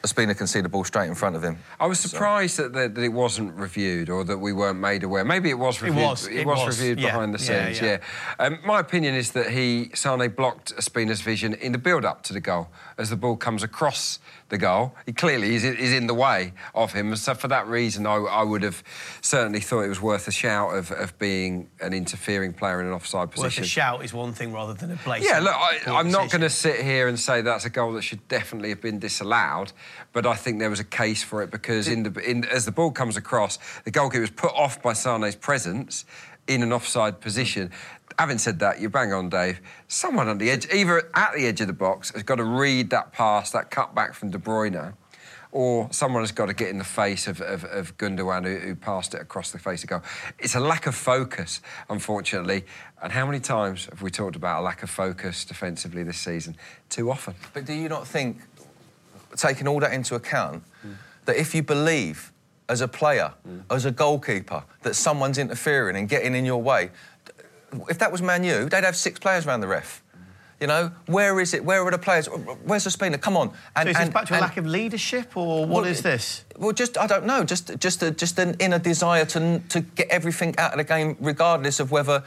Ospina 0.07 0.37
can 0.37 0.47
see 0.47 0.61
the 0.61 0.69
ball 0.69 0.85
straight 0.85 1.09
in 1.09 1.15
front 1.15 1.37
of 1.37 1.43
him. 1.43 1.59
I 1.81 1.87
was 1.87 1.99
So- 2.01 2.09
surprised 2.09 2.57
that, 2.59 2.73
that, 2.73 2.95
that 2.95 3.03
it 3.03 3.13
wasn't 3.13 3.55
reviewed 3.55 4.09
or 4.09 4.25
that 4.25 4.39
we 4.39 4.53
weren't 4.53 4.79
made 4.79 5.03
aware. 5.03 5.25
Maybe 5.25 5.51
it 5.51 5.59
was 5.59 5.83
reviewed. 5.83 6.03
It 6.03 6.07
was, 6.07 6.27
it 6.29 6.47
was, 6.47 6.79
reviewed 6.81 7.01
yeah, 7.01 7.11
behind 7.11 7.35
the 7.35 7.39
yeah, 7.39 7.65
scenes. 7.67 7.81
yeah. 7.81 7.99
Yeah. 8.39 8.47
Um, 8.47 8.59
my 8.65 8.81
opinion 8.81 9.15
is 9.15 9.33
that 9.33 9.51
he 9.51 9.91
Sane 9.95 10.29
blocked 10.31 10.75
Ospina's 10.77 11.21
vision 11.21 11.55
in 11.55 11.73
the 11.73 11.79
build-up 11.79 12.23
to 12.25 12.33
the 12.33 12.41
goal 12.41 12.69
as 12.99 13.11
the 13.11 13.17
ball 13.17 13.37
comes 13.37 13.63
across 13.63 14.19
the 14.49 14.59
goal. 14.59 14.95
He 15.07 15.13
clearly 15.13 15.55
is, 15.55 15.65
is 15.65 15.93
in 15.93 16.07
the 16.07 16.15
way 16.15 16.53
of 16.75 16.93
him. 16.93 17.15
So 17.17 17.35
for 17.35 17.49
that 17.49 17.67
reason, 17.67 18.07
I, 18.07 18.15
I 18.15 18.43
would 18.43 18.63
have 18.63 18.83
certainly 19.21 19.61
thought 19.61 19.83
it 19.83 19.89
was 19.89 20.01
worth 20.01 20.29
a 20.29 20.33
shout 20.33 20.77
of, 20.77 20.93
of 20.93 21.19
being 21.19 21.69
an 21.81 21.93
interfering 21.93 22.53
player 22.53 22.81
in 22.81 22.87
an 22.87 22.93
offside 22.93 23.31
position. 23.31 23.63
Worth 23.63 23.67
a 23.67 23.69
shout 23.69 24.05
is 24.05 24.15
one 24.15 24.33
thing 24.33 24.53
rather 24.53 24.75
than 24.75 24.93
a 24.93 24.97
blatant. 24.97 25.29
Yeah, 25.29 25.41
look, 25.41 25.55
I, 25.55 25.81
I'm 25.87 26.11
not 26.11 26.31
going 26.31 26.43
to 26.43 26.51
sit 26.51 26.81
here 26.81 27.09
and 27.09 27.19
say 27.19 27.43
that's 27.43 27.65
a 27.65 27.71
goal 27.71 27.93
that 27.95 28.03
should 28.03 28.27
definitely 28.29 28.69
have 28.69 28.81
been 28.81 28.99
disallowed, 28.99 29.73
but 30.13 30.27
I 30.27 30.35
think 30.35 30.61
there 30.61 30.71
was 30.71 30.81
a 30.81 30.85
case 30.85 31.23
for 31.23 31.43
it 31.43 31.51
because 31.51 31.89
in 31.89 32.05
the 32.05 32.31
in, 32.31 32.45
as 32.45 32.65
the 32.65 32.73
ball 32.73 32.93
comes 32.93 33.17
across, 33.17 33.59
the 33.85 33.91
goalkeeper 33.91 34.21
was 34.21 34.31
put 34.31 34.53
off 34.53 34.81
by 34.83 34.93
Sane's 34.93 35.35
presence 35.35 36.05
in 36.47 36.63
an 36.63 36.73
offside 36.73 37.21
position. 37.21 37.73
Having 38.19 38.39
said 38.39 38.59
that, 38.61 38.81
you 38.81 38.89
bang 38.89 39.13
on, 39.13 39.29
Dave. 39.29 39.61
Someone 39.89 40.29
on 40.29 40.39
the 40.39 40.51
edge, 40.51 40.67
either 40.73 41.11
at 41.15 41.35
the 41.35 41.47
edge 41.47 41.61
of 41.61 41.67
the 41.67 41.73
box, 41.73 42.13
has 42.13 42.23
got 42.23 42.37
to 42.37 42.45
read 42.45 42.91
that 42.91 43.13
pass, 43.13 43.51
that 43.51 43.71
cutback 43.71 44.15
from 44.15 44.31
De 44.31 44.39
Bruyne. 44.39 44.95
Or 45.53 45.89
someone 45.91 46.23
has 46.23 46.33
got 46.33 46.47
to 46.47 46.55
get 46.55 46.69
in 46.69 46.79
the 46.79 46.85
face 46.85 47.27
of, 47.29 47.41
of, 47.41 47.65
of 47.65 47.97
Gundogan 47.97 48.45
who, 48.45 48.59
who 48.59 48.75
passed 48.75 49.15
it 49.15 49.23
across 49.23 49.53
the 49.53 49.59
face 49.59 49.85
of 49.85 49.89
goal. 49.89 50.03
It's 50.39 50.55
a 50.55 50.61
lack 50.61 50.87
of 50.87 50.95
focus, 50.95 51.63
unfortunately. 51.89 52.65
And 53.03 53.11
how 53.11 53.25
many 53.25 53.41
times 53.41 53.87
have 53.87 54.03
we 54.03 54.11
talked 54.11 54.37
about 54.37 54.61
a 54.61 54.63
lack 54.63 54.83
of 54.83 54.91
focus 54.91 55.45
defensively 55.47 56.03
this 56.03 56.19
season? 56.19 56.57
Too 56.91 57.11
often. 57.11 57.35
But 57.55 57.65
do 57.65 57.73
you 57.73 57.89
not 57.89 58.07
think, 58.07 58.41
taking 59.37 59.67
all 59.67 59.81
that 59.81 59.93
into 59.93 60.15
account, 60.15 60.63
that 61.25 61.37
if 61.37 61.55
you 61.55 61.63
believe 61.63 62.33
as 62.69 62.81
a 62.81 62.89
player, 62.89 63.33
mm. 63.49 63.63
as 63.71 63.85
a 63.85 63.91
goalkeeper, 63.91 64.63
that 64.83 64.95
someone's 64.95 65.39
interfering 65.39 65.97
and 65.97 66.09
getting 66.09 66.35
in 66.35 66.45
your 66.45 66.61
way, 66.61 66.91
if 67.89 67.99
that 67.99 68.13
was 68.13 68.23
Man 68.23 68.45
U, 68.45 68.69
they'd 68.69 68.85
have 68.85 68.97
six 68.97 69.19
players 69.19 69.47
around 69.47 69.61
the 69.61 69.69
ref. 69.69 70.03
You 70.61 70.67
know, 70.67 70.91
where 71.05 71.39
is 71.39 71.53
it? 71.53 71.63
Where 71.63 71.87
are 71.87 71.91
the 71.91 71.99
players? 71.99 72.29
Where's 72.65 72.85
the 72.85 72.91
Spina? 72.91 73.19
Come 73.19 73.37
on. 73.37 73.53
And, 73.75 73.87
so 73.87 73.91
is 73.91 73.99
this 73.99 74.09
back 74.09 74.25
to 74.27 74.39
a 74.39 74.41
lack 74.41 74.57
of 74.57 74.67
leadership, 74.67 75.37
or 75.37 75.67
what 75.67 75.83
well, 75.83 75.85
is 75.85 76.01
this? 76.01 76.45
Well, 76.57 76.73
just 76.73 76.97
I 76.97 77.07
don't 77.07 77.27
know. 77.27 77.45
Just 77.45 77.79
just 77.79 78.03
a, 78.03 78.11
just 78.11 78.39
an 78.39 78.57
inner 78.59 78.79
desire 78.79 79.27
to 79.27 79.61
to 79.69 79.81
get 79.81 80.09
everything 80.09 80.55
out 80.57 80.73
of 80.73 80.79
the 80.79 80.85
game, 80.85 81.19
regardless 81.21 81.79
of 81.79 81.91
whether 81.91 82.25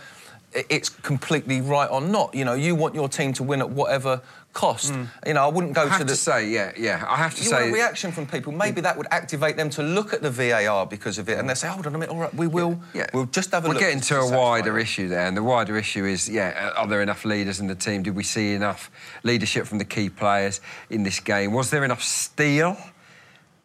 it's 0.54 0.90
completely 0.90 1.62
right 1.62 1.90
or 1.90 2.02
not. 2.02 2.34
You 2.34 2.46
know, 2.46 2.54
you 2.54 2.76
want 2.76 2.96
your 2.96 3.08
team 3.08 3.34
to 3.34 3.44
win 3.44 3.62
at 3.62 3.70
whatever 3.70 4.22
cost. 4.54 4.92
Mm. 4.92 5.08
You 5.28 5.34
know, 5.34 5.44
I 5.44 5.48
wouldn't 5.48 5.74
go 5.74 5.84
I 5.84 5.88
have 5.88 6.00
to 6.00 6.04
the. 6.06 6.12
To 6.12 6.16
say, 6.16 6.50
yeah, 6.50 6.72
yeah. 6.76 7.06
I 7.08 7.18
have 7.18 7.36
to 7.36 7.44
you 7.44 7.50
say. 7.50 7.62
Want 7.62 7.70
a 7.70 7.74
reaction 7.74 8.12
from 8.12 8.26
people. 8.26 8.52
Maybe 8.52 8.82
that 8.82 8.98
would 8.98 9.08
activate 9.12 9.58
them 9.58 9.70
to 9.72 9.84
look 9.84 10.14
at 10.14 10.22
the 10.22 10.32
VAR 10.32 10.86
because 10.86 11.20
of 11.20 11.30
it, 11.30 11.38
and 11.38 11.50
they 11.50 11.54
say, 11.54 11.68
"Hold 11.68 11.86
on 11.86 11.96
a 11.96 11.98
minute, 11.98 12.14
all 12.14 12.20
right, 12.20 12.34
we 12.34 12.48
will. 12.48 12.82
Yeah. 12.94 13.08
We'll 13.14 13.26
just 13.26 13.52
have 13.52 13.66
a 13.66 13.68
We're 13.68 13.76
look." 13.76 13.82
We're 13.82 13.88
getting 13.88 14.02
to 14.02 14.20
a 14.20 14.38
wider 14.38 14.80
issue 14.80 15.08
there, 15.08 15.28
and 15.28 15.38
the 15.38 15.44
wider 15.44 15.78
issue 15.78 16.06
is, 16.06 16.28
yeah, 16.28 16.72
are 16.76 16.88
there 16.88 17.02
enough 17.02 17.26
leaders 17.26 17.60
in 17.60 17.68
the 17.68 17.76
team? 17.76 18.04
Did 18.04 18.16
we 18.16 18.24
see 18.24 18.54
enough 18.54 18.90
leadership 19.24 19.68
from 19.68 19.78
the 19.78 19.86
key 19.86 20.10
players 20.10 20.62
in 20.90 21.04
this 21.04 21.20
game? 21.20 21.54
Was 21.54 21.70
there 21.70 21.84
enough 21.84 22.04
steel, 22.04 22.76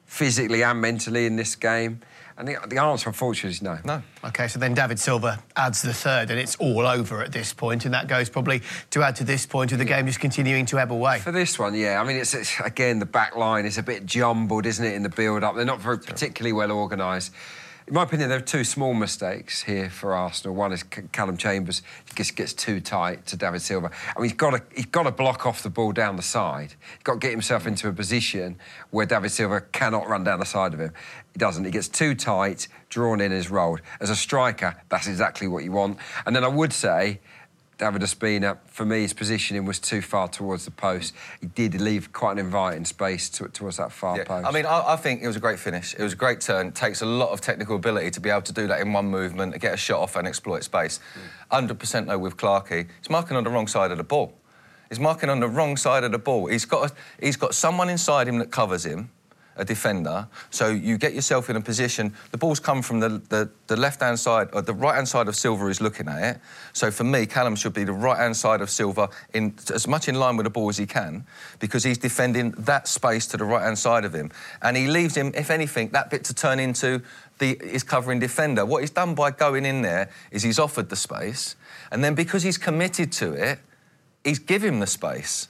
physically 0.07 0.62
and 0.62 0.81
mentally, 0.81 1.26
in 1.26 1.37
this 1.37 1.55
game? 1.57 2.00
And 2.37 2.49
the, 2.49 2.57
the 2.67 2.83
answer, 2.83 3.09
unfortunately, 3.09 3.50
is 3.50 3.62
no. 3.62 3.79
No. 3.85 4.03
OK, 4.25 4.49
so 4.49 4.59
then 4.59 4.75
David 4.75 4.99
Silva 4.99 5.41
adds 5.55 5.83
the 5.83 5.93
third, 5.93 6.31
and 6.31 6.41
it's 6.41 6.57
all 6.57 6.85
over 6.85 7.23
at 7.23 7.31
this 7.31 7.53
point, 7.53 7.85
and 7.85 7.95
that 7.95 8.09
goes 8.09 8.29
probably 8.29 8.61
to 8.91 9.03
add 9.05 9.14
to 9.17 9.25
this 9.25 9.47
point 9.47 9.71
of 9.71 9.79
the 9.79 9.85
game 9.85 10.07
just 10.07 10.19
continuing 10.19 10.67
to 10.67 10.79
ebb 10.81 10.91
away. 10.91 11.21
For 11.21 11.31
this 11.31 11.59
one, 11.59 11.75
yeah. 11.75 12.00
I 12.00 12.05
mean, 12.05 12.17
it's, 12.17 12.35
it's 12.35 12.59
again, 12.61 12.99
the 12.99 13.07
back 13.07 13.37
line 13.37 13.67
is 13.67 13.79
a 13.79 13.85
bit 13.85 14.05
jumbled, 14.05 14.67
isn't 14.67 14.85
it, 14.85 14.95
in 14.95 15.05
the 15.05 15.11
build-up? 15.11 15.55
They're 15.55 15.64
not 15.64 15.81
very 15.81 15.99
particularly 15.99 16.53
well 16.53 16.73
organised 16.73 17.33
in 17.87 17.93
my 17.93 18.05
opinion, 18.05 18.31
there 18.31 18.38
are 18.38 18.43
two 18.43 18.64
small 18.64 18.95
mistakes 18.95 19.62
here 19.62 19.91
for 19.91 20.14
Arsenal. 20.14 20.55
One 20.55 20.73
is 20.73 20.83
Callum 20.83 21.37
Chambers 21.37 21.83
just 22.14 22.35
gets 22.35 22.55
too 22.55 22.81
tight 22.81 23.26
to 23.26 23.37
David 23.37 23.61
Silva. 23.61 23.91
I 24.17 24.21
mean, 24.21 24.31
he's 24.31 24.37
got 24.37 24.50
to 24.53 24.62
he's 24.75 24.87
got 24.87 25.03
to 25.03 25.11
block 25.11 25.45
off 25.45 25.62
the 25.62 25.69
ball 25.69 25.93
down 25.93 26.17
the 26.17 26.23
side. 26.23 26.71
He's 26.71 27.03
got 27.03 27.14
to 27.14 27.19
get 27.19 27.31
himself 27.31 27.67
into 27.67 27.88
a 27.88 27.93
position 27.93 28.57
where 28.91 29.05
David 29.05 29.33
Silva 29.33 29.61
cannot 29.61 30.09
run 30.09 30.25
down 30.25 30.41
the 30.41 30.47
side 30.47 30.73
of 30.73 30.81
him. 30.81 30.93
He 31.35 31.38
doesn't. 31.38 31.64
He 31.64 31.71
gets 31.71 31.88
too 31.88 32.14
tight, 32.14 32.69
drawn 32.88 33.21
in, 33.21 33.33
is 33.33 33.50
rolled. 33.50 33.83
As 34.00 34.09
a 34.09 34.17
striker, 34.17 34.76
that's 34.88 35.07
exactly 35.07 35.47
what 35.47 35.62
you 35.62 35.73
want. 35.73 35.99
And 36.25 36.35
then 36.35 36.43
I 36.43 36.49
would 36.49 36.73
say 36.73 37.21
David 37.76 38.02
Ospina, 38.02 38.59
for 38.66 38.85
me, 38.85 39.02
his 39.02 39.12
positioning 39.12 39.64
was 39.64 39.78
too 39.81 40.00
far 40.00 40.28
towards 40.28 40.64
the 40.64 40.71
post. 40.71 41.12
He 41.40 41.49
did 41.49 41.81
leave 41.81 42.12
quite 42.12 42.33
an 42.33 42.38
inviting 42.38 42.85
space 42.85 43.28
to, 43.31 43.49
towards 43.49 43.78
that 43.78 43.90
far 43.90 44.16
yeah. 44.16 44.25
post. 44.25 44.47
I 44.47 44.52
mean, 44.52 44.64
I, 44.64 44.93
I, 44.93 44.97
think 44.97 45.23
it 45.23 45.26
was 45.26 45.37
a 45.37 45.40
great 45.40 45.59
finish. 45.59 45.95
It 45.95 46.02
was 46.02 46.12
a 46.12 46.16
great 46.16 46.40
turn. 46.40 46.69
It 46.69 46.75
takes 46.76 47.02
a 47.02 47.07
lot 47.07 47.31
of 47.31 47.40
technical 47.40 47.76
ability 47.76 48.12
to 48.12 48.21
be 48.21 48.31
able 48.31 48.43
to 48.43 48.52
do 48.52 48.69
that 48.69 48.81
in 48.81 48.93
one 48.93 49.07
movement, 49.07 49.59
get 49.61 49.75
a 49.75 49.76
shot 49.76 50.00
off 50.00 50.14
and 50.16 50.28
exploit 50.28 50.62
space. 50.62 51.00
Mm. 51.50 51.69
100% 51.69 52.07
though 52.07 52.19
with 52.19 52.37
Clarkey. 52.37 52.87
He's 53.00 53.11
marking 53.11 53.37
on 53.37 53.45
the 53.45 53.50
wrong 53.50 53.66
side 53.66 53.90
of 53.90 53.99
the 53.99 54.04
ball. 54.04 54.35
He's 54.88 55.00
marking 55.00 55.28
on 55.28 55.40
the 55.40 55.49
wrong 55.49 55.76
side 55.76 56.04
of 56.04 56.12
the 56.12 56.19
ball. 56.19 56.47
He's 56.47 56.64
got, 56.64 56.90
a, 56.90 56.95
he's 57.25 57.37
got 57.37 57.54
someone 57.54 57.88
inside 57.88 58.28
him 58.28 58.38
that 58.38 58.52
covers 58.52 58.87
him 58.87 59.11
a 59.56 59.64
defender. 59.64 60.26
So 60.50 60.68
you 60.68 60.99
get 60.99 61.14
yourself 61.14 61.50
in 61.50 61.56
a 61.56 61.61
position. 61.61 62.14
The 62.30 62.38
ball's 62.38 62.61
come 62.61 62.82
from 62.82 63.00
the, 63.00 63.23
the, 63.28 63.50
the 63.66 63.76
left 63.76 64.00
hand 64.00 64.18
side, 64.18 64.49
or 64.52 64.62
the 64.62 64.75
right 64.75 64.96
hand 64.96 65.08
side 65.08 65.28
of 65.28 65.37
Silva 65.37 65.66
is 65.66 65.80
looking 65.80 66.08
at 66.08 66.37
it. 66.37 66.40
So 66.73 66.90
for 66.90 67.04
me, 67.04 67.26
Callum 67.26 67.56
should 67.56 67.75
be 67.75 67.84
the 67.84 67.92
right 67.92 68.18
hand 68.18 68.37
side 68.37 68.61
of 68.61 68.70
Silva, 68.70 69.11
in 69.32 69.54
as 69.73 69.87
much 69.87 70.08
in 70.08 70.16
line 70.16 70.37
with 70.37 70.44
the 70.44 70.50
ball 70.50 70.68
as 70.68 70.76
he 70.76 70.87
can, 70.87 71.26
because 71.61 71.84
he's 71.84 71.99
defending 71.99 72.52
that 72.52 72.88
space 72.88 73.26
to 73.28 73.37
the 73.37 73.44
right 73.44 73.62
hand 73.62 73.78
side 73.78 74.04
of 74.04 74.14
him, 74.14 74.30
and 74.62 74.76
he 74.76 74.87
leaves 74.87 75.16
him, 75.16 75.32
if 75.34 75.50
anything, 75.50 75.88
that 75.90 76.11
bit 76.11 76.25
to 76.25 76.34
turn 76.34 76.58
into 76.58 77.02
the 77.38 77.58
his 77.62 77.82
covering 77.82 78.20
defender. 78.20 78.64
What 78.64 78.82
he's 78.82 78.90
done 78.90 79.14
by 79.14 79.30
going 79.30 79.64
in 79.64 79.82
there 79.82 80.11
is 80.30 80.42
he's 80.42 80.58
offered 80.58 80.88
the 80.88 80.96
space, 80.96 81.56
and 81.90 82.02
then 82.02 82.14
because 82.14 82.42
he's 82.42 82.58
committed 82.58 83.12
to 83.12 83.32
it, 83.32 83.58
he's 84.25 84.38
given 84.38 84.80
the 84.80 84.87
space 84.87 85.49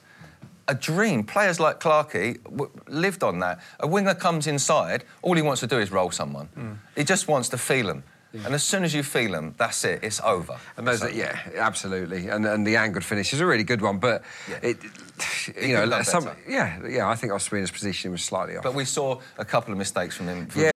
a 0.67 0.75
dream. 0.75 1.23
Players 1.23 1.59
like 1.59 1.79
Clarkey 1.79 2.43
w- 2.43 2.71
lived 2.87 3.23
on 3.23 3.39
that. 3.39 3.59
A 3.79 3.87
winger 3.87 4.15
comes 4.15 4.47
inside, 4.47 5.03
all 5.21 5.35
he 5.35 5.41
wants 5.41 5.61
to 5.61 5.67
do 5.67 5.79
is 5.79 5.91
roll 5.91 6.11
someone. 6.11 6.49
Mm. 6.57 6.77
He 6.95 7.03
just 7.03 7.27
wants 7.27 7.49
to 7.49 7.57
feel 7.57 7.87
them. 7.87 8.03
Yeah. 8.33 8.47
And 8.47 8.55
as 8.55 8.63
soon 8.63 8.83
as 8.83 8.93
you 8.93 9.01
feel 9.01 9.31
them, 9.31 9.55
that's 9.57 9.85
it. 9.85 10.03
It's 10.03 10.19
over. 10.19 10.57
And 10.75 10.85
those, 10.85 11.01
over. 11.01 11.11
yeah, 11.13 11.39
absolutely. 11.55 12.27
And 12.27 12.45
and 12.45 12.67
the 12.67 12.75
angled 12.75 13.05
finish 13.05 13.31
is 13.31 13.39
a 13.39 13.45
really 13.45 13.63
good 13.63 13.81
one, 13.81 13.97
but 13.97 14.23
yeah. 14.49 14.59
it, 14.61 14.77
you 15.61 15.73
know, 15.73 16.01
some, 16.01 16.29
yeah, 16.47 16.85
yeah. 16.85 17.07
I 17.07 17.15
think 17.15 17.31
Ospina's 17.31 17.71
position 17.71 18.11
was 18.11 18.23
slightly 18.23 18.57
off. 18.57 18.63
But 18.63 18.73
we 18.73 18.83
saw 18.83 19.21
a 19.37 19.45
couple 19.45 19.71
of 19.71 19.77
mistakes 19.77 20.17
from 20.17 20.27
him. 20.27 20.47
From 20.47 20.63
yeah. 20.63 20.71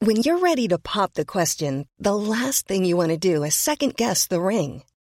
When 0.00 0.16
you're 0.22 0.38
ready 0.38 0.66
to 0.68 0.78
pop 0.78 1.12
the 1.12 1.26
question, 1.26 1.86
the 1.98 2.16
last 2.16 2.66
thing 2.66 2.86
you 2.86 2.96
want 2.96 3.10
to 3.10 3.18
do 3.18 3.42
is 3.42 3.54
second 3.54 3.96
guess 3.96 4.26
the 4.26 4.40
ring 4.40 4.82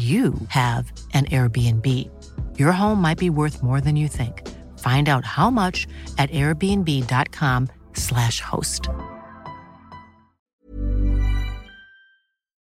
you 0.00 0.32
have 0.48 0.90
an 1.12 1.26
Airbnb. 1.26 1.86
Your 2.58 2.72
home 2.72 3.02
might 3.02 3.18
be 3.18 3.28
worth 3.28 3.62
more 3.62 3.82
than 3.82 3.96
you 3.96 4.08
think. 4.08 4.48
Find 4.78 5.10
out 5.10 5.26
how 5.26 5.50
much 5.50 5.86
at 6.16 6.30
airbnb.com/slash 6.30 8.40
host. 8.40 8.88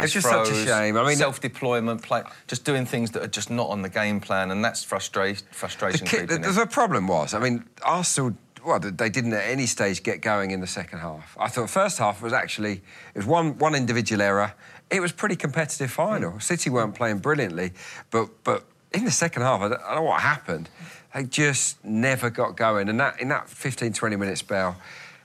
It's 0.00 0.12
just 0.12 0.28
such 0.28 0.50
a 0.50 0.64
shame. 0.64 0.96
I 0.96 1.04
mean, 1.04 1.16
self-deployment, 1.16 2.02
play, 2.02 2.22
just 2.46 2.64
doing 2.64 2.86
things 2.86 3.10
that 3.10 3.20
are 3.22 3.28
just 3.28 3.50
not 3.50 3.68
on 3.68 3.82
the 3.82 3.88
game 3.88 4.20
plan, 4.20 4.52
and 4.52 4.64
that's 4.64 4.84
frustration. 4.84 5.44
Frustration. 5.50 6.06
The, 6.06 6.24
the, 6.24 6.38
the, 6.38 6.52
the 6.52 6.66
problem 6.66 7.08
was, 7.08 7.34
I 7.34 7.40
mean, 7.40 7.64
Arsenal 7.82 8.36
well, 8.64 8.80
they 8.80 9.08
didn't 9.08 9.32
at 9.32 9.44
any 9.44 9.66
stage 9.66 10.02
get 10.02 10.20
going 10.20 10.50
in 10.50 10.60
the 10.60 10.66
second 10.66 10.98
half. 10.98 11.36
I 11.38 11.48
thought 11.48 11.70
first 11.70 11.98
half 11.98 12.22
was 12.22 12.32
actually 12.32 12.82
it 13.14 13.16
was 13.16 13.26
one 13.26 13.58
one 13.58 13.74
individual 13.74 14.22
error. 14.22 14.54
It 14.90 15.00
was 15.00 15.12
pretty 15.12 15.36
competitive 15.36 15.90
final. 15.90 16.32
Mm. 16.32 16.42
City 16.42 16.70
weren't 16.70 16.94
playing 16.94 17.18
brilliantly, 17.18 17.72
but 18.10 18.28
but 18.44 18.64
in 18.92 19.04
the 19.04 19.10
second 19.10 19.42
half, 19.42 19.60
I 19.60 19.68
don't, 19.68 19.82
I 19.82 19.94
don't 19.94 19.96
know 19.96 20.02
what 20.10 20.20
happened. 20.20 20.68
They 21.14 21.24
just 21.24 21.82
never 21.84 22.30
got 22.30 22.56
going, 22.56 22.88
and 22.88 22.98
that 23.00 23.20
in 23.20 23.28
that 23.28 23.48
15, 23.48 23.92
20 23.92 24.16
minute 24.16 24.38
spell, 24.38 24.76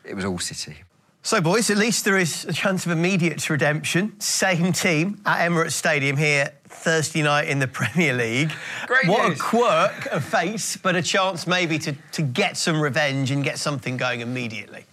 it 0.03 0.15
was 0.15 0.25
all 0.25 0.39
City. 0.39 0.77
So, 1.25 1.39
boys, 1.39 1.69
at 1.69 1.77
least 1.77 2.03
there 2.03 2.17
is 2.17 2.43
a 2.43 2.51
chance 2.51 2.85
of 2.85 2.91
immediate 2.91 3.49
redemption. 3.49 4.19
Same 4.19 4.73
team 4.73 5.21
at 5.25 5.49
Emirates 5.49 5.71
Stadium 5.71 6.17
here 6.17 6.51
Thursday 6.65 7.21
night 7.21 7.47
in 7.47 7.59
the 7.59 7.67
Premier 7.79 8.13
League. 8.13 8.51
Great 8.87 9.07
what 9.07 9.29
news. 9.29 9.39
a 9.39 9.41
quirk 9.41 10.05
of 10.07 10.25
fate, 10.25 10.75
but 10.83 10.97
a 10.97 11.01
chance 11.01 11.47
maybe 11.47 11.79
to, 11.79 11.95
to 12.11 12.21
get 12.21 12.57
some 12.57 12.81
revenge 12.81 13.31
and 13.31 13.41
get 13.41 13.57
something 13.57 13.95
going 13.95 14.19
immediately. 14.19 14.83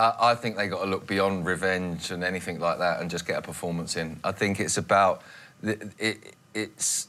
Uh, 0.00 0.16
I 0.18 0.34
think 0.34 0.56
they 0.56 0.66
got 0.66 0.82
to 0.82 0.86
look 0.86 1.06
beyond 1.06 1.44
revenge 1.44 2.10
and 2.10 2.24
anything 2.24 2.58
like 2.58 2.78
that 2.78 3.02
and 3.02 3.10
just 3.10 3.26
get 3.26 3.36
a 3.36 3.42
performance 3.42 3.96
in. 3.96 4.18
I 4.24 4.32
think 4.32 4.58
it's 4.58 4.78
about 4.78 5.20
it, 5.62 5.92
it, 5.98 6.36
it's 6.54 7.08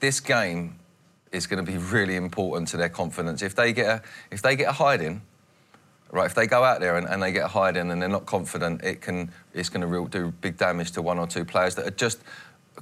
this 0.00 0.20
game 0.20 0.78
is 1.32 1.46
going 1.46 1.64
to 1.64 1.72
be 1.72 1.78
really 1.78 2.14
important 2.14 2.68
to 2.68 2.76
their 2.76 2.90
confidence. 2.90 3.40
If 3.40 3.54
they 3.54 3.72
get 3.72 3.86
a, 3.86 4.02
if 4.30 4.42
they 4.42 4.54
get 4.54 4.68
a 4.68 4.72
hiding, 4.72 5.22
right? 6.10 6.26
If 6.26 6.34
they 6.34 6.46
go 6.46 6.62
out 6.62 6.80
there 6.80 6.98
and, 6.98 7.08
and 7.08 7.22
they 7.22 7.32
get 7.32 7.44
a 7.44 7.48
hiding 7.48 7.90
and 7.90 8.02
they're 8.02 8.08
not 8.10 8.26
confident, 8.26 8.84
it 8.84 9.00
can 9.00 9.32
it's 9.54 9.70
going 9.70 9.80
to 9.80 9.86
real, 9.86 10.04
do 10.04 10.30
big 10.42 10.58
damage 10.58 10.90
to 10.90 11.00
one 11.00 11.18
or 11.18 11.26
two 11.26 11.46
players 11.46 11.74
that 11.76 11.86
are 11.86 11.96
just 11.96 12.20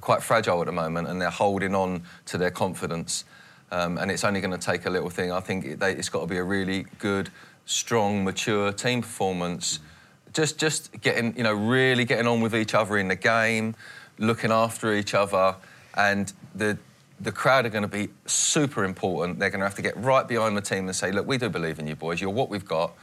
quite 0.01 0.21
fragile 0.21 0.59
at 0.59 0.65
the 0.65 0.73
moment 0.73 1.07
and 1.07 1.21
they're 1.21 1.29
holding 1.29 1.73
on 1.73 2.03
to 2.25 2.37
their 2.37 2.51
confidence. 2.51 3.23
Um, 3.71 3.99
and 3.99 4.11
it's 4.11 4.25
only 4.25 4.41
going 4.41 4.51
to 4.51 4.57
take 4.57 4.85
a 4.85 4.89
little 4.89 5.09
thing. 5.09 5.31
I 5.31 5.39
think 5.39 5.79
they, 5.79 5.93
it's 5.93 6.09
got 6.09 6.19
to 6.19 6.27
be 6.27 6.37
a 6.37 6.43
really 6.43 6.87
good, 6.99 7.29
strong, 7.65 8.23
mature 8.23 8.71
team 8.71 9.01
performance. 9.01 9.79
Just, 10.33 10.57
just 10.57 11.01
getting, 11.01 11.35
you 11.37 11.43
know, 11.43 11.53
really 11.53 12.05
getting 12.05 12.27
on 12.27 12.41
with 12.41 12.55
each 12.55 12.73
other 12.73 12.97
in 12.97 13.07
the 13.07 13.15
game, 13.15 13.75
looking 14.17 14.51
after 14.51 14.93
each 14.93 15.13
other, 15.13 15.55
and 15.95 16.31
the 16.53 16.77
the 17.19 17.31
crowd 17.31 17.65
are 17.65 17.69
going 17.69 17.81
to 17.81 17.87
be 17.87 18.09
super 18.25 18.83
important. 18.83 19.39
They're 19.39 19.49
going 19.49 19.61
to 19.61 19.65
have 19.65 19.75
to 19.75 19.81
get 19.81 19.95
right 19.97 20.27
behind 20.27 20.57
the 20.57 20.61
team 20.61 20.87
and 20.87 20.95
say, 20.95 21.11
look, 21.11 21.25
we 21.25 21.37
do 21.37 21.49
believe 21.49 21.79
in 21.79 21.87
you 21.87 21.95
boys. 21.95 22.19
You're 22.19 22.29
what 22.29 22.49
we've 22.49 22.65
got. 22.65 22.93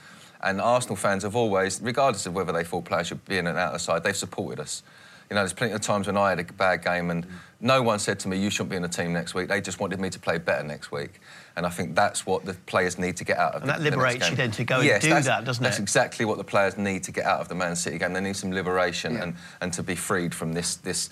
And 0.42 0.60
Arsenal 0.60 0.96
fans 0.96 1.22
have 1.22 1.36
always, 1.36 1.80
regardless 1.80 2.26
of 2.26 2.34
whether 2.34 2.52
they 2.52 2.64
thought 2.64 2.84
players 2.84 3.06
should 3.06 3.24
be 3.24 3.38
in 3.38 3.46
and 3.46 3.56
out 3.56 3.68
of 3.68 3.74
the 3.74 3.78
side, 3.78 4.02
they've 4.02 4.16
supported 4.16 4.60
us. 4.60 4.82
You 5.30 5.34
know, 5.34 5.40
there's 5.40 5.52
plenty 5.52 5.72
of 5.72 5.80
times 5.80 6.08
when 6.08 6.16
I 6.16 6.30
had 6.30 6.40
a 6.40 6.44
bad 6.44 6.84
game 6.84 7.10
and 7.10 7.26
no 7.60 7.80
one 7.80 7.98
said 7.98 8.18
to 8.20 8.28
me, 8.28 8.38
you 8.38 8.50
shouldn't 8.50 8.70
be 8.70 8.76
in 8.76 8.82
the 8.82 8.88
team 8.88 9.12
next 9.12 9.34
week. 9.34 9.48
They 9.48 9.60
just 9.60 9.80
wanted 9.80 9.98
me 9.98 10.10
to 10.10 10.18
play 10.18 10.36
better 10.36 10.62
next 10.62 10.92
week. 10.92 11.20
And 11.56 11.66
I 11.66 11.68
think 11.68 11.94
that's 11.94 12.24
what 12.24 12.44
the 12.44 12.54
players 12.54 12.98
need 12.98 13.16
to 13.18 13.24
get 13.24 13.38
out 13.38 13.54
of 13.54 13.62
And 13.62 13.68
the, 13.68 13.74
that 13.74 13.78
the 13.82 13.90
liberates 13.90 14.20
next 14.20 14.30
you 14.30 14.36
then 14.36 14.50
to 14.52 14.64
go 14.64 14.76
and 14.76 14.84
yes, 14.84 15.02
do 15.02 15.10
that, 15.10 15.44
doesn't 15.44 15.62
That's 15.62 15.78
it? 15.78 15.82
exactly 15.82 16.24
what 16.24 16.38
the 16.38 16.44
players 16.44 16.78
need 16.78 17.04
to 17.04 17.12
get 17.12 17.26
out 17.26 17.40
of 17.40 17.48
the 17.48 17.54
Man 17.54 17.76
City 17.76 17.98
game. 17.98 18.12
They 18.12 18.20
need 18.20 18.36
some 18.36 18.52
liberation 18.52 19.16
and, 19.16 19.36
and 19.60 19.72
to 19.74 19.82
be 19.82 19.94
freed 19.94 20.34
from 20.34 20.54
this, 20.54 20.76
this, 20.76 21.10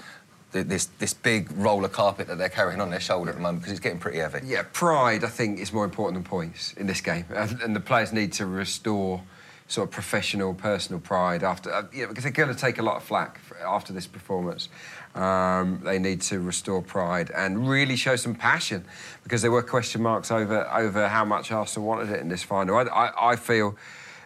this, 0.53 0.87
this 0.99 1.13
big 1.15 1.51
roller 1.53 1.89
carpet 1.89 2.27
that 2.29 2.39
they're 2.39 2.49
carrying 2.49 2.81
on 2.81 2.91
their 2.91 3.01
shoulder 3.01 3.31
at 3.31 3.37
the 3.37 3.43
moment 3.43 3.61
because 3.61 3.73
it's 3.73 3.81
getting 3.81 3.99
pretty 3.99 4.19
heavy. 4.19 4.41
Yeah, 4.45 4.63
pride, 4.73 5.25
I 5.25 5.29
think, 5.29 5.61
is 5.61 5.73
more 5.73 5.85
important 5.85 6.23
than 6.23 6.29
points 6.29 6.73
in 6.75 6.87
this 6.87 7.01
game. 7.01 7.27
And, 7.35 7.61
and 7.61 7.77
the 7.77 7.81
players 7.81 8.13
need 8.13 8.33
to 8.35 8.47
restore 8.47 9.23
sort 9.71 9.89
of 9.89 9.93
professional, 9.93 10.53
personal 10.53 11.01
pride 11.01 11.45
after, 11.45 11.73
uh, 11.73 11.85
you 11.93 12.03
know, 12.03 12.09
because 12.09 12.25
they're 12.25 12.33
going 12.33 12.53
to 12.53 12.61
take 12.61 12.79
a 12.79 12.83
lot 12.83 12.97
of 12.97 13.05
flack 13.05 13.41
after 13.65 13.93
this 13.93 14.07
performance. 14.07 14.69
Um, 15.15 15.81
they 15.83 15.99
need 15.99 16.21
to 16.23 16.39
restore 16.39 16.83
pride 16.83 17.33
and 17.35 17.69
really 17.69 17.97
show 17.97 18.15
some 18.15 18.35
passion 18.35 18.85
because 19.25 19.43
there 19.43 19.51
were 19.51 19.63
question 19.63 20.03
marks 20.03 20.31
over, 20.31 20.69
over 20.73 21.09
how 21.09 21.25
much 21.25 21.51
Arsenal 21.51 21.89
wanted 21.89 22.11
it 22.11 22.21
in 22.21 22.29
this 22.29 22.45
final. 22.45 22.77
I, 22.77 22.83
I, 22.85 23.31
I 23.33 23.37
feel 23.37 23.77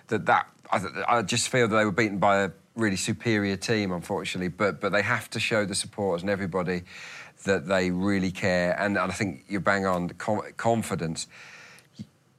that 0.08 0.26
that, 0.26 0.46
I, 0.70 0.82
I 1.08 1.22
just 1.22 1.48
feel 1.48 1.68
that 1.68 1.76
they 1.76 1.84
were 1.86 1.90
beaten 1.90 2.18
by 2.18 2.42
a 2.42 2.50
really 2.76 2.96
superior 2.96 3.56
team, 3.56 3.92
unfortunately, 3.92 4.48
but, 4.48 4.80
but 4.80 4.92
they 4.92 5.02
have 5.02 5.30
to 5.30 5.40
show 5.40 5.64
the 5.64 5.74
supporters 5.74 6.22
and 6.22 6.30
everybody 6.30 6.82
that 7.44 7.66
they 7.66 7.90
really 7.90 8.30
care. 8.30 8.78
And, 8.78 8.98
and 8.98 9.10
I 9.10 9.14
think 9.14 9.44
you're 9.48 9.60
bang 9.60 9.86
on 9.86 10.10
confidence. 10.10 11.28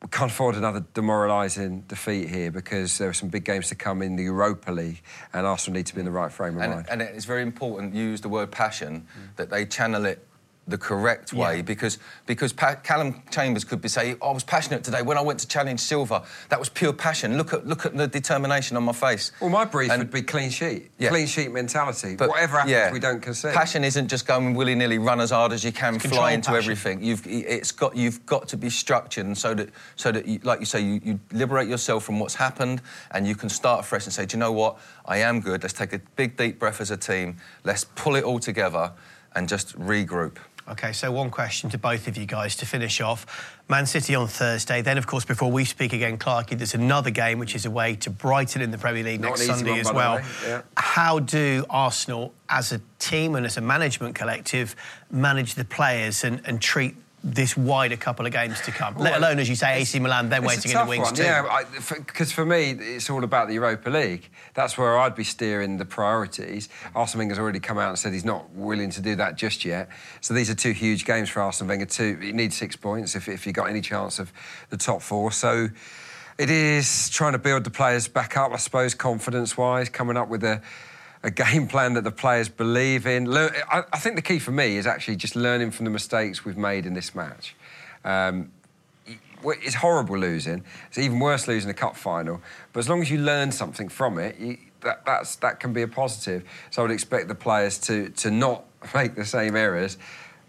We 0.06 0.10
can't 0.10 0.30
afford 0.30 0.54
another 0.54 0.86
demoralising 0.94 1.82
defeat 1.88 2.30
here 2.30 2.52
because 2.52 3.00
there 3.00 3.10
are 3.10 3.14
some 3.14 3.30
big 3.30 3.44
games 3.44 3.70
to 3.70 3.76
come 3.76 4.04
in 4.04 4.16
the 4.16 4.22
Europa 4.22 4.72
League, 4.72 5.02
and 5.34 5.48
Arsenal 5.48 5.78
need 5.78 5.88
to 5.88 5.96
be 5.96 6.02
in 6.02 6.06
the 6.06 6.12
right 6.12 6.32
frame 6.32 6.58
of 6.58 6.62
And, 6.62 6.74
mind. 6.74 6.86
and 6.92 7.02
it's 7.02 7.26
very 7.26 7.42
important, 7.42 7.96
you 7.96 8.04
use 8.04 8.22
the 8.22 8.30
word 8.30 8.52
passion, 8.52 9.02
mm. 9.02 9.36
that 9.38 9.50
they 9.50 9.66
channel 9.66 10.06
it 10.06 10.28
the 10.68 10.78
correct 10.78 11.32
way 11.32 11.62
because 11.62 12.00
because 12.26 12.52
pa- 12.52 12.76
Callum 12.76 13.22
Chambers 13.30 13.64
could 13.64 13.82
be 13.82 13.88
saying, 13.88 14.18
oh, 14.22 14.30
I 14.30 14.34
was 14.34 14.44
passionate 14.44 14.84
today 14.84 15.04
when 15.04 15.16
I 15.16 15.22
went 15.22 15.40
to 15.42 15.48
challenge 15.48 15.80
Silva. 15.80 16.24
That 16.50 16.58
was 16.58 16.70
pure 16.70 16.92
passion. 16.92 17.38
Look 17.38 17.54
at 17.54 17.68
look 17.68 17.86
at 17.86 17.96
the 17.96 18.08
determination 18.08 18.76
on 18.76 18.84
my 18.84 18.92
face. 18.94 19.32
Well, 19.40 19.52
my 19.52 19.66
brief 19.66 19.92
And- 19.92 20.00
would 20.00 20.10
be 20.12 20.24
clean 20.24 20.50
sheet. 20.50 20.90
Yeah. 20.98 21.10
Clean 21.10 21.28
sheet 21.28 21.52
mentality. 21.52 22.16
But, 22.16 22.30
Whatever 22.30 22.58
happens, 22.58 22.72
yeah, 22.72 22.92
we 22.92 23.00
don't 23.00 23.22
concede. 23.22 23.54
Passion 23.54 23.84
isn't 23.84 24.08
just 24.08 24.26
going 24.26 24.56
willy 24.56 24.74
nilly, 24.74 24.98
run 24.98 25.20
as 25.22 25.30
hard 25.30 25.52
as 25.54 25.64
you 25.64 25.72
can, 25.72 26.00
control 26.00 26.22
fly 26.22 26.32
into 26.32 26.50
passion. 26.50 26.64
everything. 26.64 27.04
You've 27.04 27.28
it's 27.28 27.72
got 27.72 27.96
you've 27.96 28.26
got 28.26 28.48
to 28.48 28.58
be 28.58 28.72
structured, 28.72 29.28
and 29.28 29.38
so 29.38 29.54
that 29.54 29.70
so 29.96 30.12
that 30.12 30.26
you, 30.26 30.40
like 30.44 30.60
you 30.62 30.66
say, 30.66 30.82
you, 30.82 31.00
you 31.04 31.20
liberate 31.32 31.68
yourself 31.70 32.04
from 32.04 32.20
what's 32.20 32.36
happened, 32.36 32.82
and 33.12 33.28
you 33.28 33.36
can 33.36 33.50
start 33.50 33.86
fresh 33.86 34.06
and 34.06 34.14
say, 34.14 34.26
do 34.26 34.36
you 34.36 34.40
know 34.40 34.52
what? 34.52 34.78
I 35.06 35.18
am 35.20 35.42
good. 35.42 35.62
Let's 35.62 35.74
take 35.74 35.94
a 35.94 36.00
big 36.16 36.38
deep 36.38 36.58
breath 36.58 36.82
as 36.82 36.90
a 36.90 36.98
team. 36.98 37.38
Let's 37.64 37.84
pull 37.84 38.16
it 38.16 38.24
all 38.24 38.40
together, 38.40 38.92
and 39.36 39.48
just 39.48 39.78
regroup. 39.80 40.38
Okay, 40.68 40.94
so 40.94 41.12
one 41.12 41.30
question 41.30 41.70
to 41.70 41.78
both 41.78 42.08
of 42.08 42.18
you 42.18 42.26
guys 42.26 42.56
to 42.56 42.66
finish 42.66 43.00
off. 43.00 43.54
Man 43.70 43.86
City 43.86 44.16
on 44.16 44.28
Thursday. 44.28 44.82
Then, 44.82 44.98
of 44.98 45.06
course, 45.06 45.24
before 45.24 45.52
we 45.52 45.64
speak 45.64 45.94
again, 45.94 46.18
Clarky, 46.18 46.58
there's 46.58 46.74
another 46.74 47.12
game 47.12 47.38
which 47.38 47.54
is 47.54 47.68
away 47.68 47.96
to 47.98 48.10
Brighton 48.10 48.64
in 48.64 48.72
the 48.72 48.78
Premier 48.80 49.04
League 49.04 49.22
Not 49.22 49.38
next 49.38 49.46
Sunday 49.46 49.72
one, 49.72 49.80
as 49.80 49.94
well. 49.94 50.22
yeah. 50.44 50.64
How 50.76 51.20
do 51.20 51.66
Arsenal, 51.70 52.34
as 52.50 52.72
a 52.72 52.82
team 52.98 53.36
and 53.36 53.46
as 53.46 53.58
a 53.58 53.62
management 53.62 54.16
collective, 54.16 54.76
manage 55.12 55.54
the 55.54 55.66
players 55.66 56.24
and, 56.24 56.42
and 56.46 56.60
treat 56.60 56.96
this 57.26 57.58
wider 57.58 57.98
couple 57.98 58.26
of 58.26 58.32
games 58.32 58.62
to 58.62 58.72
come? 58.72 58.96
Let 58.98 59.18
alone, 59.18 59.40
as 59.40 59.50
you 59.50 59.56
say, 59.56 59.82
AC 59.82 59.98
Milan, 59.98 60.30
then 60.30 60.44
waiting 60.44 60.72
in 60.72 60.78
the 60.78 60.86
wings 60.86 61.06
one, 61.06 61.16
too. 61.16 61.24
Yeah, 61.24 61.64
because 61.90 62.32
for, 62.32 62.46
me, 62.46 62.72
it's 62.72 63.10
all 63.10 63.24
about 63.24 63.48
the 63.48 63.56
Europa 63.56 63.90
League. 63.90 64.30
That's 64.54 64.78
where 64.78 64.98
I'd 64.98 65.16
be 65.16 65.24
steering 65.24 65.78
the 65.78 65.86
priorities. 65.86 66.70
Arsene 66.94 67.20
Wenger's 67.20 67.40
already 67.40 67.60
come 67.60 67.80
out 67.80 67.90
and 67.90 67.98
said 67.98 68.14
he's 68.14 68.24
not 68.24 68.52
willing 68.52 68.92
to 68.92 69.02
do 69.02 69.16
that 69.16 69.36
just 69.36 69.66
yet. 69.66 69.90
So 70.22 70.36
these 70.36 70.52
are 70.52 70.56
two 70.56 70.72
huge 70.72 71.04
games 71.04 71.30
for 71.30 71.42
Arsene 71.42 71.68
Wenger. 71.68 71.88
Two, 71.88 72.20
you 72.22 72.32
need 72.32 72.54
six 72.54 72.76
points 72.76 73.16
if, 73.16 73.28
if 73.28 73.48
you 73.48 73.54
got 73.54 73.70
any 73.70 73.82
chance 73.82 74.20
of 74.20 74.32
the 74.70 74.78
top 74.78 75.02
four. 75.02 75.32
So 75.32 75.70
it 76.38 76.52
is 76.52 77.10
trying 77.10 77.34
to 77.34 77.40
build 77.40 77.64
the 77.64 77.72
players 77.72 78.08
back 78.08 78.38
up, 78.38 78.52
I 78.52 78.58
suppose, 78.58 78.94
confidence-wise, 78.94 79.90
coming 79.90 80.16
up 80.16 80.30
with 80.30 80.44
a 80.44 80.62
a 81.26 81.32
game 81.32 81.68
plan 81.68 81.94
that 81.96 82.04
the 82.04 82.12
players 82.12 82.50
believe 82.50 83.08
in. 83.08 83.28
I 83.36 83.98
think 83.98 84.16
the 84.16 84.22
key 84.22 84.38
for 84.38 84.52
me 84.52 84.78
is 84.78 84.86
actually 84.86 85.16
just 85.16 85.36
learning 85.36 85.72
from 85.72 85.86
the 85.86 85.90
mistakes 85.90 86.46
we've 86.46 86.56
made 86.56 86.86
in 86.86 86.94
this 86.94 87.16
match. 87.16 87.56
Um, 88.04 88.52
it's 89.44 89.76
horrible 89.76 90.20
losing. 90.20 90.64
It's 90.88 91.00
even 91.00 91.20
worse 91.20 91.48
losing 91.48 91.72
a 91.72 91.74
cup 91.74 91.98
final. 91.98 92.42
But 92.74 92.82
as 92.82 92.90
long 92.90 93.02
as 93.02 93.10
you 93.10 93.18
learn 93.18 93.52
something 93.52 93.90
from 93.90 94.20
it, 94.20 94.38
you, 94.40 94.58
that, 94.82 95.04
that's, 95.04 95.36
that 95.38 95.60
can 95.60 95.74
be 95.74 95.82
a 95.82 95.88
positive. 95.88 96.44
So 96.70 96.84
I 96.84 96.86
would 96.86 96.92
expect 96.92 97.28
the 97.28 97.36
players 97.36 97.80
to, 97.80 98.10
to 98.10 98.30
not 98.30 98.64
make 98.94 99.16
the 99.16 99.26
same 99.26 99.56
errors 99.56 99.98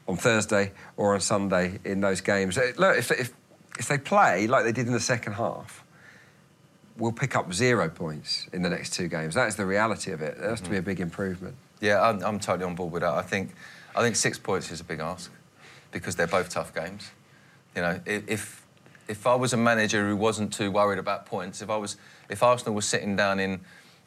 on 0.07 0.19
Thursday 0.19 0.73
or 0.99 1.15
on 1.15 1.21
Sunday 1.21 1.79
in 1.85 2.03
those 2.03 2.21
games. 2.21 2.59
Uh, 2.59 2.73
Look, 2.77 2.99
if, 2.99 3.11
if, 3.13 3.33
if 3.79 3.89
they 3.89 3.97
play 3.97 4.47
like 4.47 4.65
they 4.65 4.73
did 4.73 4.87
in 4.87 4.93
the 4.93 5.01
second 5.01 5.33
half, 5.33 5.86
we'll 6.99 7.13
pick 7.13 7.37
up 7.37 7.53
zero 7.53 7.89
points 7.89 8.49
in 8.53 8.63
the 8.63 8.71
next 8.71 8.95
two 8.95 9.09
games. 9.09 9.35
That 9.35 9.49
is 9.49 9.57
the 9.57 9.67
reality 9.67 10.13
of 10.13 10.23
it. 10.23 10.39
There 10.39 10.51
has 10.51 10.61
to 10.63 10.71
be 10.71 10.77
a 10.77 10.83
big 10.83 11.01
improvement. 11.01 11.55
Yeah, 11.81 12.01
I'm, 12.01 12.23
I'm 12.25 12.41
totally 12.41 12.65
on 12.65 12.75
board 12.75 12.93
with 12.93 13.03
that. 13.03 13.13
I 13.13 13.23
think, 13.23 13.55
I 13.95 14.01
think 14.01 14.17
six 14.17 14.39
points 14.39 14.71
is 14.71 14.81
a 14.81 14.85
big 14.85 15.01
ask 15.01 15.31
because 15.93 16.17
they're 16.17 16.27
both 16.27 16.49
tough 16.49 16.75
games. 16.75 17.11
You 17.75 17.83
know, 17.83 18.01
if 18.07 18.63
if 19.09 19.27
I 19.27 19.35
was 19.37 19.53
a 19.53 19.57
manager 19.57 20.09
who 20.09 20.17
wasn't 20.17 20.53
too 20.53 20.71
worried 20.71 20.99
about 20.99 21.27
points, 21.27 21.63
if 21.63 21.71
I 21.71 21.77
was, 21.77 21.97
if 22.29 22.43
Arsenal 22.43 22.75
was 22.75 22.87
sitting 22.87 23.15
down 23.15 23.39
in 23.39 23.61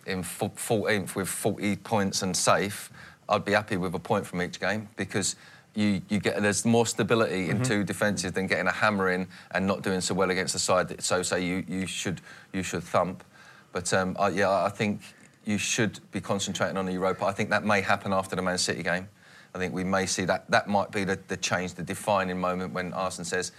in 0.05 0.23
14th 0.23 1.15
with 1.15 1.27
40 1.27 1.75
points 1.77 2.21
and 2.23 2.35
safe, 2.35 2.91
I'd 3.27 3.45
be 3.45 3.51
happy 3.51 3.77
with 3.77 3.93
a 3.93 3.99
point 3.99 4.25
from 4.25 4.41
each 4.41 4.59
game 4.59 4.89
because. 4.95 5.35
You, 5.75 6.01
you 6.09 6.19
get 6.19 6.41
there's 6.41 6.65
more 6.65 6.85
stability 6.85 7.49
in 7.49 7.61
two 7.63 7.83
defences 7.83 8.31
than 8.31 8.47
getting 8.47 8.67
a 8.67 8.71
hammer 8.71 9.11
in 9.11 9.27
and 9.51 9.67
not 9.67 9.81
doing 9.81 10.01
so 10.01 10.13
well 10.13 10.29
against 10.31 10.53
the 10.53 10.59
side 10.59 10.87
that 10.89 11.03
so 11.03 11.21
say 11.21 11.45
you, 11.45 11.63
you 11.67 11.85
should 11.85 12.21
you 12.51 12.63
should 12.63 12.83
thump. 12.83 13.23
But 13.71 13.93
um, 13.93 14.15
I, 14.19 14.29
yeah, 14.29 14.51
I 14.51 14.69
think 14.69 15.01
you 15.45 15.57
should 15.57 15.99
be 16.11 16.21
concentrating 16.21 16.77
on 16.77 16.85
the 16.85 16.93
Europa. 16.93 17.25
I 17.25 17.31
think 17.31 17.49
that 17.51 17.63
may 17.63 17.81
happen 17.81 18.13
after 18.13 18.35
the 18.35 18.41
Man 18.41 18.57
City 18.57 18.83
game. 18.83 19.07
I 19.53 19.57
think 19.57 19.73
we 19.73 19.83
may 19.83 20.05
see 20.05 20.25
that. 20.25 20.49
That 20.49 20.67
might 20.67 20.91
be 20.91 21.03
the, 21.03 21.19
the 21.27 21.37
change, 21.37 21.73
the 21.73 21.83
defining 21.83 22.39
moment 22.39 22.73
when 22.73 22.93
Arsenal 22.93 23.25
says, 23.25 23.51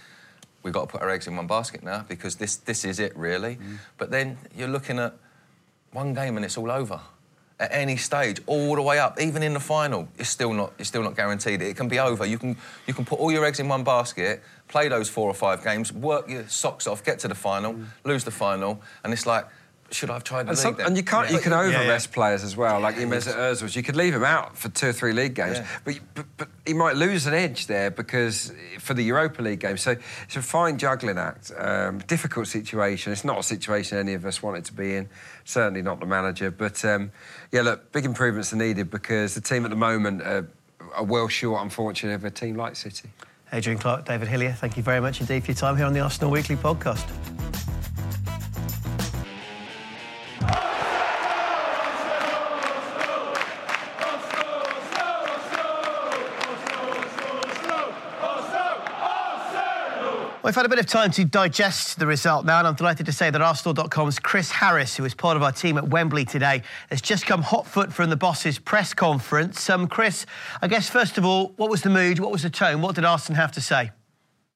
we've 0.63 0.73
got 0.73 0.81
to 0.81 0.87
put 0.87 1.01
our 1.01 1.09
eggs 1.09 1.27
in 1.27 1.35
one 1.35 1.47
basket 1.47 1.83
now 1.83 2.05
because 2.07 2.35
this, 2.35 2.57
this 2.57 2.85
is 2.85 2.99
it, 2.99 3.15
really. 3.17 3.57
But 3.97 4.11
then 4.11 4.37
you're 4.55 4.67
looking 4.67 4.99
at 4.99 5.15
one 5.91 6.13
game 6.13 6.37
and 6.37 6.45
it's 6.45 6.57
all 6.57 6.71
over. 6.71 6.99
At 7.61 7.69
any 7.71 7.95
stage, 7.95 8.41
all 8.47 8.75
the 8.75 8.81
way 8.81 8.97
up, 8.97 9.21
even 9.21 9.43
in 9.43 9.53
the 9.53 9.59
final, 9.59 10.07
it's 10.17 10.29
still 10.29 10.51
not, 10.51 10.73
it's 10.79 10.89
still 10.89 11.03
not 11.03 11.15
guaranteed. 11.15 11.61
It 11.61 11.77
can 11.77 11.87
be 11.87 11.99
over. 11.99 12.25
You 12.25 12.39
can, 12.39 12.57
you 12.87 12.93
can 12.95 13.05
put 13.05 13.19
all 13.19 13.31
your 13.31 13.45
eggs 13.45 13.59
in 13.59 13.67
one 13.67 13.83
basket, 13.83 14.41
play 14.67 14.87
those 14.87 15.09
four 15.09 15.29
or 15.29 15.35
five 15.35 15.63
games, 15.63 15.93
work 15.93 16.27
your 16.27 16.47
socks 16.47 16.87
off, 16.87 17.03
get 17.03 17.19
to 17.19 17.27
the 17.27 17.35
final, 17.35 17.75
lose 18.03 18.23
the 18.23 18.31
final, 18.31 18.81
and 19.03 19.13
it's 19.13 19.27
like, 19.27 19.45
should 19.91 20.09
I 20.09 20.13
have 20.13 20.23
tried 20.23 20.43
the 20.47 20.51
And, 20.51 20.57
league 20.57 20.77
some, 20.77 20.79
and 20.87 20.97
you 20.97 21.03
can't, 21.03 21.29
you 21.29 21.39
can 21.39 21.53
over 21.53 21.69
yeah, 21.69 21.81
yeah. 21.83 21.89
rest 21.89 22.11
players 22.11 22.43
as 22.43 22.55
well, 22.55 22.79
like 22.79 22.95
Mesut 22.95 23.35
Ozil. 23.35 23.75
You 23.75 23.83
could 23.83 23.95
leave 23.95 24.13
him 24.13 24.23
out 24.23 24.57
for 24.57 24.69
two 24.69 24.87
or 24.87 24.93
three 24.93 25.11
league 25.13 25.33
games, 25.35 25.57
Yeah. 25.57 25.67
but, 25.83 25.99
but 26.15 26.25
but 26.37 26.47
he 26.65 26.73
might 26.73 26.95
lose 26.95 27.27
an 27.27 27.33
edge 27.33 27.67
there 27.67 27.91
because 27.91 28.53
for 28.79 28.93
the 28.93 29.03
Europa 29.03 29.41
League 29.41 29.59
game. 29.59 29.77
So 29.77 29.95
it's 30.23 30.35
a 30.35 30.41
fine 30.41 30.77
juggling 30.77 31.17
act. 31.17 31.51
Um, 31.57 31.99
difficult 31.99 32.47
situation. 32.47 33.11
It's 33.11 33.25
not 33.25 33.37
a 33.39 33.43
situation 33.43 33.97
any 33.97 34.13
of 34.13 34.25
us 34.25 34.41
wanted 34.41 34.65
to 34.65 34.73
be 34.73 34.95
in. 34.95 35.09
Certainly 35.43 35.81
not 35.81 35.99
the 35.99 36.05
manager. 36.05 36.51
But 36.51 36.83
um, 36.85 37.11
yeah, 37.51 37.61
look, 37.61 37.91
big 37.91 38.05
improvements 38.05 38.53
are 38.53 38.57
needed 38.57 38.89
because 38.89 39.35
the 39.35 39.41
team 39.41 39.65
at 39.65 39.69
the 39.71 39.75
moment 39.77 40.21
are, 40.21 40.47
are 40.95 41.03
well 41.03 41.27
short, 41.27 41.61
unfortunately, 41.61 42.15
of 42.15 42.23
a 42.25 42.31
team 42.31 42.55
like 42.55 42.75
City. 42.75 43.09
Adrian 43.53 43.77
Clark, 43.77 44.05
David 44.05 44.29
Hillier, 44.29 44.53
thank 44.53 44.77
you 44.77 44.83
very 44.83 45.01
much 45.01 45.19
indeed 45.19 45.43
for 45.43 45.51
your 45.51 45.57
time 45.57 45.75
here 45.75 45.85
on 45.85 45.91
the 45.91 45.99
Arsenal 45.99 46.31
Weekly 46.31 46.55
podcast. 46.55 47.05
We've 60.43 60.55
had 60.55 60.65
a 60.65 60.69
bit 60.69 60.79
of 60.79 60.87
time 60.87 61.11
to 61.11 61.23
digest 61.23 61.99
the 61.99 62.07
result 62.07 62.45
now, 62.45 62.57
and 62.57 62.67
I'm 62.67 62.73
delighted 62.73 63.05
to 63.05 63.11
say 63.11 63.29
that 63.29 63.43
Arsenal.com's 63.43 64.17
Chris 64.17 64.49
Harris, 64.49 64.97
who 64.97 65.05
is 65.05 65.13
part 65.13 65.37
of 65.37 65.43
our 65.43 65.51
team 65.51 65.77
at 65.77 65.89
Wembley 65.89 66.25
today, 66.25 66.63
has 66.89 66.99
just 66.99 67.27
come 67.27 67.43
hot 67.43 67.67
foot 67.67 67.93
from 67.93 68.09
the 68.09 68.15
boss's 68.15 68.57
press 68.57 68.91
conference. 68.95 69.69
Um, 69.69 69.87
Chris, 69.87 70.25
I 70.59 70.67
guess 70.67 70.89
first 70.89 71.19
of 71.19 71.25
all, 71.25 71.49
what 71.57 71.69
was 71.69 71.83
the 71.83 71.91
mood? 71.91 72.17
What 72.17 72.31
was 72.31 72.41
the 72.41 72.49
tone? 72.49 72.81
What 72.81 72.95
did 72.95 73.05
Arsene 73.05 73.35
have 73.35 73.51
to 73.51 73.61
say? 73.61 73.91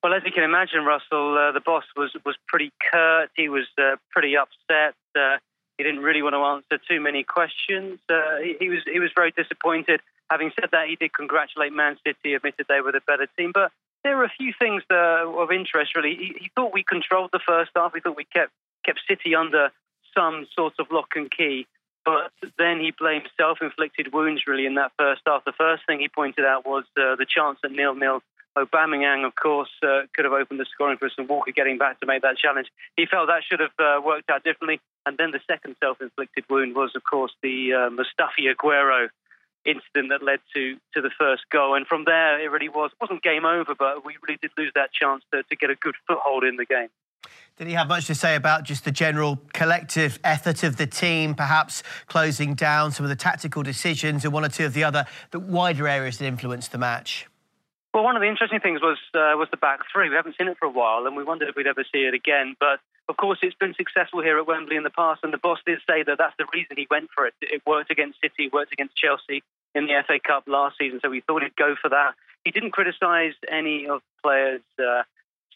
Well, 0.03 0.15
as 0.15 0.23
you 0.25 0.31
can 0.31 0.43
imagine, 0.43 0.85
Russell, 0.85 1.37
uh, 1.37 1.51
the 1.51 1.61
boss 1.63 1.83
was 1.95 2.09
was 2.25 2.35
pretty 2.47 2.71
curt. 2.91 3.29
He 3.35 3.47
was 3.47 3.65
uh, 3.77 3.97
pretty 4.09 4.35
upset. 4.35 4.95
Uh, 5.15 5.37
he 5.77 5.83
didn't 5.83 6.01
really 6.01 6.23
want 6.23 6.33
to 6.33 6.39
answer 6.39 6.83
too 6.89 6.99
many 6.99 7.23
questions. 7.23 7.99
Uh, 8.09 8.37
he, 8.41 8.55
he 8.59 8.69
was 8.69 8.79
he 8.91 8.99
was 8.99 9.11
very 9.15 9.31
disappointed. 9.37 10.01
Having 10.31 10.51
said 10.59 10.69
that, 10.71 10.87
he 10.89 10.95
did 10.95 11.13
congratulate 11.13 11.73
Man 11.73 11.97
City, 12.03 12.33
admitted 12.33 12.65
they 12.67 12.81
were 12.81 12.91
the 12.91 13.01
better 13.05 13.27
team, 13.37 13.51
but 13.53 13.71
there 14.05 14.15
were 14.15 14.23
a 14.23 14.37
few 14.37 14.53
things 14.57 14.83
of 14.89 15.51
interest. 15.51 15.95
Really, 15.95 16.15
he, 16.15 16.35
he 16.39 16.51
thought 16.55 16.71
we 16.71 16.83
controlled 16.83 17.31
the 17.33 17.41
first 17.45 17.71
half. 17.75 17.93
He 17.93 17.99
thought 17.99 18.15
we 18.15 18.23
kept 18.23 18.53
kept 18.85 19.01
City 19.09 19.33
under 19.33 19.71
some 20.15 20.45
sort 20.55 20.75
of 20.79 20.85
lock 20.91 21.09
and 21.15 21.29
key. 21.29 21.65
But 22.05 22.31
then 22.59 22.79
he 22.79 22.93
blamed 22.97 23.27
self-inflicted 23.35 24.13
wounds 24.13 24.43
really 24.45 24.67
in 24.67 24.75
that 24.75 24.91
first 24.97 25.21
half. 25.25 25.43
The 25.43 25.57
first 25.57 25.87
thing 25.87 25.99
he 25.99 26.07
pointed 26.07 26.45
out 26.45 26.63
was 26.63 26.83
uh, 26.95 27.15
the 27.15 27.25
chance 27.27 27.57
at 27.65 27.71
nil-nil. 27.71 28.21
Aubameyang, 28.55 29.25
of 29.25 29.33
course, 29.35 29.71
uh, 29.83 30.03
could 30.13 30.23
have 30.23 30.33
opened 30.33 30.59
the 30.59 30.67
scoring 30.71 30.97
for 30.97 31.07
us, 31.07 31.11
and 31.17 31.27
Walker 31.27 31.51
getting 31.51 31.79
back 31.79 31.99
to 31.99 32.05
make 32.05 32.21
that 32.21 32.37
challenge. 32.37 32.67
He 32.95 33.07
felt 33.07 33.27
that 33.27 33.41
should 33.43 33.59
have 33.59 33.73
uh, 33.79 33.99
worked 34.05 34.29
out 34.29 34.43
differently. 34.43 34.79
And 35.07 35.17
then 35.17 35.31
the 35.31 35.41
second 35.47 35.75
self-inflicted 35.81 36.45
wound 36.47 36.75
was, 36.75 36.91
of 36.95 37.03
course, 37.03 37.33
the 37.41 37.73
uh, 37.73 37.89
Mustafi 37.89 38.53
Aguero 38.53 39.09
incident 39.65 40.09
that 40.09 40.23
led 40.23 40.39
to 40.53 40.77
to 40.93 41.01
the 41.01 41.11
first 41.17 41.43
goal. 41.51 41.75
And 41.75 41.85
from 41.87 42.05
there, 42.05 42.39
it 42.39 42.49
really 42.51 42.69
was 42.69 42.91
wasn't 43.01 43.23
game 43.23 43.45
over, 43.45 43.73
but 43.77 44.05
we 44.05 44.15
really 44.27 44.39
did 44.41 44.51
lose 44.57 44.71
that 44.75 44.91
chance 44.93 45.23
to, 45.33 45.43
to 45.43 45.55
get 45.55 45.69
a 45.69 45.75
good 45.75 45.95
foothold 46.07 46.43
in 46.43 46.57
the 46.57 46.65
game. 46.65 46.89
Did 47.57 47.67
he 47.67 47.73
have 47.73 47.87
much 47.87 48.05
to 48.07 48.15
say 48.15 48.35
about 48.35 48.63
just 48.63 48.83
the 48.83 48.91
general 48.91 49.39
collective 49.53 50.19
effort 50.23 50.63
of 50.63 50.75
the 50.75 50.85
team, 50.85 51.35
perhaps 51.35 51.83
closing 52.07 52.53
down 52.53 52.91
some 52.91 53.05
of 53.05 53.09
the 53.09 53.15
tactical 53.15 53.63
decisions 53.63 54.25
and 54.25 54.33
one 54.33 54.43
or 54.43 54.49
two 54.49 54.65
of 54.65 54.73
the 54.73 54.83
other 54.83 55.05
the 55.31 55.39
wider 55.39 55.87
areas 55.87 56.17
that 56.17 56.25
influenced 56.25 56.71
the 56.71 56.77
match? 56.77 57.27
Well, 57.93 58.03
one 58.03 58.17
of 58.17 58.21
the 58.21 58.27
interesting 58.27 58.59
things 58.59 58.81
was 58.81 58.97
uh, 59.13 59.39
was 59.39 59.47
the 59.51 59.57
back 59.57 59.79
three. 59.91 60.09
We 60.09 60.15
haven't 60.15 60.35
seen 60.37 60.49
it 60.49 60.57
for 60.59 60.65
a 60.65 60.69
while, 60.69 61.07
and 61.07 61.15
we 61.15 61.23
wondered 61.23 61.47
if 61.47 61.55
we'd 61.55 61.65
ever 61.65 61.85
see 61.93 61.99
it 61.99 62.13
again. 62.13 62.55
But 62.59 62.81
of 63.07 63.17
course, 63.17 63.39
it's 63.41 63.55
been 63.55 63.73
successful 63.75 64.21
here 64.21 64.37
at 64.39 64.47
Wembley 64.47 64.75
in 64.75 64.83
the 64.83 64.89
past, 64.89 65.21
and 65.23 65.31
the 65.31 65.37
boss 65.37 65.59
did 65.65 65.79
say 65.87 66.03
that 66.03 66.17
that's 66.17 66.35
the 66.37 66.45
reason 66.53 66.75
he 66.77 66.87
went 66.89 67.09
for 67.13 67.27
it. 67.27 67.33
It 67.41 67.61
worked 67.65 67.91
against 67.91 68.19
City, 68.21 68.49
worked 68.51 68.73
against 68.73 68.95
Chelsea, 68.95 69.43
in 69.75 69.85
the 69.85 70.03
FA 70.07 70.19
Cup 70.25 70.45
last 70.47 70.77
season, 70.79 70.99
so 71.03 71.09
we 71.09 71.19
thought 71.21 71.43
he'd 71.43 71.55
go 71.55 71.75
for 71.79 71.89
that. 71.89 72.15
He 72.43 72.51
didn't 72.51 72.71
criticise 72.71 73.33
any 73.51 73.87
of 73.87 74.01
players' 74.23 74.61
uh, 74.79 75.03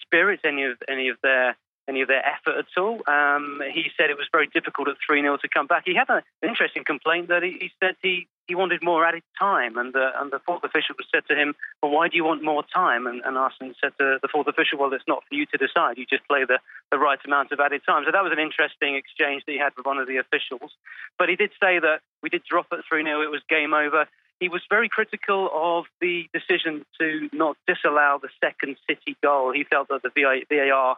spirits, 0.01 0.43
any 0.45 0.65
of 0.65 0.77
any 0.87 1.07
of 1.07 1.17
their 1.23 1.55
any 1.89 2.01
of 2.01 2.07
their 2.07 2.23
effort 2.25 2.55
at 2.57 2.81
all. 2.81 3.01
Um, 3.07 3.61
he 3.73 3.89
said 3.97 4.09
it 4.09 4.17
was 4.17 4.27
very 4.31 4.47
difficult 4.47 4.87
at 4.87 4.95
3 5.05 5.21
0 5.21 5.37
to 5.37 5.49
come 5.49 5.67
back. 5.67 5.83
He 5.85 5.95
had 5.95 6.09
an 6.09 6.21
interesting 6.41 6.83
complaint 6.85 7.27
that 7.27 7.43
he, 7.43 7.57
he 7.59 7.71
said 7.79 7.95
he, 8.01 8.27
he 8.47 8.55
wanted 8.55 8.81
more 8.83 9.05
added 9.05 9.23
time, 9.37 9.77
and 9.77 9.91
the, 9.93 10.11
and 10.21 10.31
the 10.31 10.39
fourth 10.45 10.63
official 10.63 10.95
said 11.13 11.23
to 11.29 11.35
him, 11.35 11.55
Well, 11.81 11.91
why 11.91 12.07
do 12.07 12.15
you 12.15 12.23
want 12.23 12.43
more 12.43 12.63
time? 12.63 13.07
And, 13.07 13.21
and 13.25 13.37
Arsene 13.37 13.75
said 13.81 13.93
to 13.99 14.19
the 14.21 14.27
fourth 14.31 14.47
official, 14.47 14.79
Well, 14.79 14.93
it's 14.93 15.07
not 15.07 15.23
for 15.27 15.35
you 15.35 15.45
to 15.47 15.57
decide. 15.57 15.97
You 15.97 16.05
just 16.05 16.27
play 16.27 16.45
the, 16.45 16.59
the 16.91 16.99
right 16.99 17.19
amount 17.25 17.51
of 17.51 17.59
added 17.59 17.81
time. 17.85 18.03
So 18.05 18.11
that 18.11 18.23
was 18.23 18.31
an 18.31 18.39
interesting 18.39 18.95
exchange 18.95 19.43
that 19.45 19.51
he 19.51 19.57
had 19.57 19.73
with 19.75 19.85
one 19.85 19.97
of 19.97 20.07
the 20.07 20.17
officials. 20.17 20.71
But 21.17 21.29
he 21.29 21.35
did 21.35 21.51
say 21.59 21.79
that 21.79 22.01
we 22.21 22.29
did 22.29 22.43
drop 22.43 22.67
at 22.71 22.85
3 22.87 23.03
0, 23.03 23.21
it 23.21 23.31
was 23.31 23.41
game 23.49 23.73
over. 23.73 24.05
He 24.39 24.47
was 24.47 24.61
very 24.69 24.87
critical 24.87 25.49
of 25.53 25.85
the 25.99 26.29
decision 26.33 26.85
to 26.99 27.29
not 27.33 27.57
disallow 27.67 28.19
the 28.21 28.29
second 28.39 28.77
City 28.87 29.17
goal. 29.21 29.51
He 29.51 29.65
felt 29.65 29.89
that 29.89 30.01
the 30.01 30.11
VAR 30.15 30.95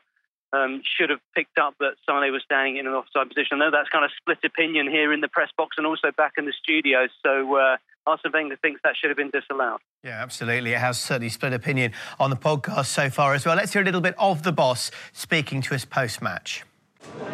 um, 0.53 0.81
should 0.97 1.09
have 1.09 1.19
picked 1.35 1.57
up 1.57 1.75
that 1.79 1.93
Sane 2.07 2.31
was 2.31 2.41
standing 2.43 2.77
in 2.77 2.87
an 2.87 2.93
offside 2.93 3.29
position. 3.29 3.61
I 3.61 3.65
know 3.65 3.71
that's 3.71 3.89
kind 3.89 4.05
of 4.05 4.11
split 4.17 4.39
opinion 4.43 4.89
here 4.89 5.13
in 5.13 5.21
the 5.21 5.27
press 5.27 5.49
box 5.57 5.75
and 5.77 5.87
also 5.87 6.11
back 6.15 6.33
in 6.37 6.45
the 6.45 6.53
studio. 6.61 7.07
So 7.23 7.55
uh, 7.55 7.77
Arsene 8.05 8.31
Wenger 8.33 8.57
thinks 8.57 8.81
that 8.83 8.95
should 8.97 9.09
have 9.09 9.17
been 9.17 9.29
disallowed. 9.29 9.79
Yeah, 10.03 10.21
absolutely. 10.21 10.73
It 10.73 10.79
has 10.79 10.99
certainly 10.99 11.29
split 11.29 11.53
opinion 11.53 11.93
on 12.19 12.29
the 12.29 12.35
podcast 12.35 12.87
so 12.87 13.09
far 13.09 13.33
as 13.33 13.45
well. 13.45 13.55
Let's 13.55 13.73
hear 13.73 13.81
a 13.81 13.85
little 13.85 14.01
bit 14.01 14.15
of 14.17 14.43
the 14.43 14.51
boss 14.51 14.91
speaking 15.13 15.61
to 15.63 15.75
us 15.75 15.85
post 15.85 16.21
match. 16.21 16.63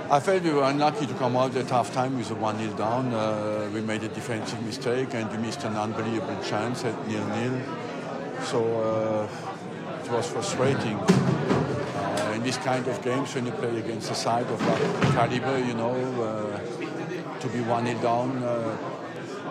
I 0.10 0.20
felt 0.22 0.44
we 0.44 0.52
were 0.52 0.64
unlucky 0.64 1.06
to 1.06 1.14
come 1.16 1.36
out 1.36 1.56
at 1.56 1.70
half 1.70 1.94
time 1.94 2.18
with 2.18 2.32
a 2.32 2.36
1 2.36 2.60
0 2.60 2.74
down. 2.78 3.14
Uh, 3.14 3.70
we 3.74 3.82
made 3.82 4.04
a 4.04 4.08
defensive 4.08 4.62
mistake 4.64 5.14
and 5.14 5.30
we 5.32 5.38
missed 5.38 5.64
an 5.66 5.76
unbelievable 5.76 6.42
chance 6.44 6.86
at 6.86 7.08
nil 7.08 7.26
nil. 7.28 7.62
So 8.44 8.64
uh, 8.82 10.04
it 10.06 10.12
was 10.12 10.30
frustrating. 10.30 11.57
In 12.38 12.44
this 12.44 12.58
kind 12.58 12.88
of 12.88 13.02
games, 13.02 13.34
when 13.34 13.48
you 13.48 13.52
play 13.52 13.80
against 13.80 14.12
a 14.12 14.16
side 14.16 14.46
of 14.46 14.60
that 14.60 14.80
caliber, 15.14 15.58
you 15.58 15.74
know, 15.74 15.96
uh, 16.22 17.40
to 17.40 17.48
be 17.48 17.62
1 17.62 17.86
0 17.88 18.00
down, 18.00 18.44
uh, 18.44 18.78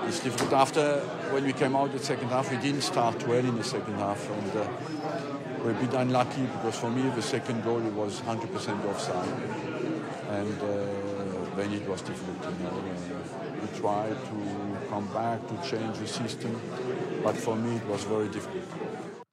it's 0.07 0.21
difficult. 0.21 0.53
After, 0.53 1.01
when 1.35 1.45
we 1.45 1.53
came 1.53 1.75
out 1.75 1.91
the 1.91 1.99
second 1.99 2.29
half, 2.29 2.49
we 2.49 2.59
didn't 2.59 2.83
start 2.83 3.27
well 3.27 3.45
in 3.45 3.57
the 3.57 3.65
second 3.65 3.95
half. 3.95 4.31
and 4.31 4.53
uh, 4.57 4.69
we're 5.65 5.73
a 5.73 5.81
bit 5.81 5.95
unlucky 5.95 6.43
because 6.43 6.79
for 6.79 6.89
me 6.89 7.03
the 7.17 7.23
second 7.23 7.65
goal 7.65 7.85
it 7.85 7.93
was 7.93 8.21
100% 8.21 8.85
offside 8.89 9.35
and 10.31 10.57
uh, 10.63 11.57
then 11.57 11.73
it 11.73 11.89
was 11.89 12.03
difficult. 12.03 12.39
You 12.45 12.65
know, 12.67 12.71
uh, 12.71 13.61
we 13.63 13.79
tried 13.81 14.17
to 14.31 14.89
come 14.89 15.09
back 15.13 15.41
to 15.49 15.55
change 15.69 15.99
the 15.99 16.07
system, 16.07 16.61
but 17.25 17.37
for 17.37 17.57
me 17.57 17.75
it 17.75 17.87
was 17.87 18.05
very 18.05 18.29
difficult. 18.29 18.63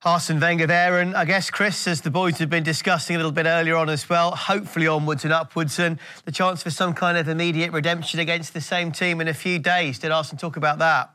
Arsene 0.05 0.37
Wenger 0.37 0.67
there, 0.67 0.99
and 0.99 1.15
I 1.15 1.23
guess 1.23 1.49
Chris, 1.49 1.87
as 1.87 2.01
the 2.01 2.11
boys 2.11 2.37
have 2.39 2.49
been 2.49 2.63
discussing 2.63 3.15
a 3.15 3.19
little 3.19 3.31
bit 3.31 3.45
earlier 3.45 3.77
on 3.77 3.87
as 3.87 4.09
well, 4.09 4.35
hopefully 4.35 4.85
onwards 4.85 5.23
and 5.23 5.31
upwards, 5.31 5.79
and 5.79 5.97
the 6.25 6.31
chance 6.31 6.61
for 6.61 6.69
some 6.69 6.93
kind 6.93 7.17
of 7.17 7.29
immediate 7.29 7.71
redemption 7.71 8.19
against 8.19 8.53
the 8.53 8.59
same 8.59 8.91
team 8.91 9.21
in 9.21 9.29
a 9.29 9.33
few 9.33 9.59
days. 9.59 9.99
Did 9.99 10.11
Arsene 10.11 10.37
talk 10.37 10.57
about 10.57 10.79
that? 10.79 11.11